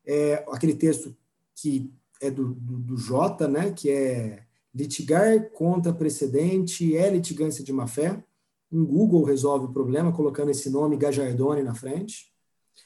[0.06, 1.16] é aquele texto
[1.56, 4.44] que é do, do, do Jota, né, que é
[4.74, 8.24] litigar contra precedente é litigância de má-fé.
[8.72, 12.34] Um Google resolve o problema colocando esse nome Gajardone na frente.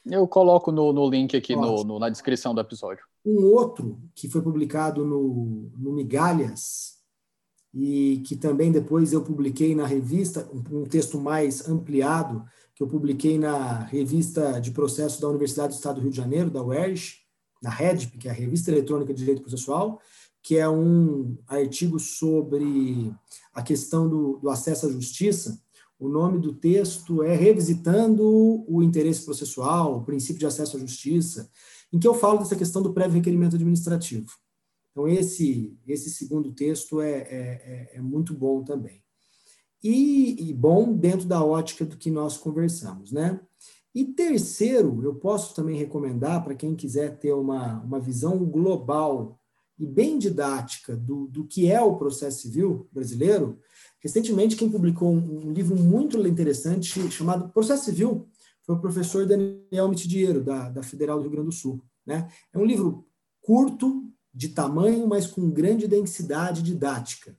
[0.05, 3.03] Eu coloco no, no link aqui no, no, na descrição do episódio.
[3.25, 6.97] Um outro que foi publicado no, no Migalhas
[7.73, 12.87] e que também depois eu publiquei na revista, um, um texto mais ampliado, que eu
[12.87, 17.15] publiquei na revista de processo da Universidade do Estado do Rio de Janeiro, da UERJ,
[17.61, 19.99] na REDP, que é a Revista Eletrônica de Direito Processual,
[20.47, 23.13] que é um artigo sobre
[23.53, 25.61] a questão do, do acesso à justiça.
[25.99, 28.23] O nome do texto é Revisitando
[28.65, 31.49] o Interesse Processual, o Princípio de Acesso à Justiça,
[31.91, 34.31] em que eu falo dessa questão do prévio requerimento administrativo.
[34.91, 39.03] Então, esse, esse segundo texto é, é, é, é muito bom também.
[39.83, 43.37] E, e, bom dentro da ótica do que nós conversamos, né?
[43.93, 49.36] E terceiro, eu posso também recomendar para quem quiser ter uma, uma visão global
[49.79, 53.59] e bem didática do, do que é o processo civil brasileiro,
[53.99, 58.27] recentemente quem publicou um, um livro muito interessante chamado Processo Civil
[58.63, 61.81] foi o professor Daniel Mitidiero, da, da Federal do Rio Grande do Sul.
[62.05, 62.27] Né?
[62.51, 63.07] É um livro
[63.41, 67.35] curto, de tamanho, mas com grande densidade didática.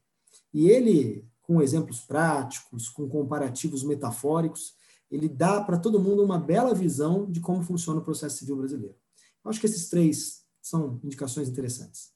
[0.52, 4.74] E ele, com exemplos práticos, com comparativos metafóricos,
[5.08, 8.96] ele dá para todo mundo uma bela visão de como funciona o processo civil brasileiro.
[9.44, 12.10] Eu acho que esses três são indicações interessantes.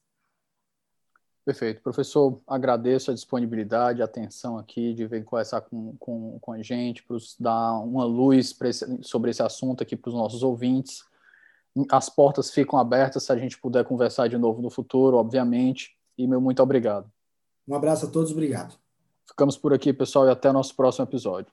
[1.44, 1.82] Perfeito.
[1.82, 7.02] Professor, agradeço a disponibilidade, a atenção aqui de vir conversar com, com, com a gente,
[7.02, 11.04] para dar uma luz esse, sobre esse assunto aqui para os nossos ouvintes.
[11.90, 15.96] As portas ficam abertas se a gente puder conversar de novo no futuro, obviamente.
[16.16, 17.10] E meu muito obrigado.
[17.66, 18.76] Um abraço a todos, obrigado.
[19.26, 21.52] Ficamos por aqui, pessoal, e até o nosso próximo episódio.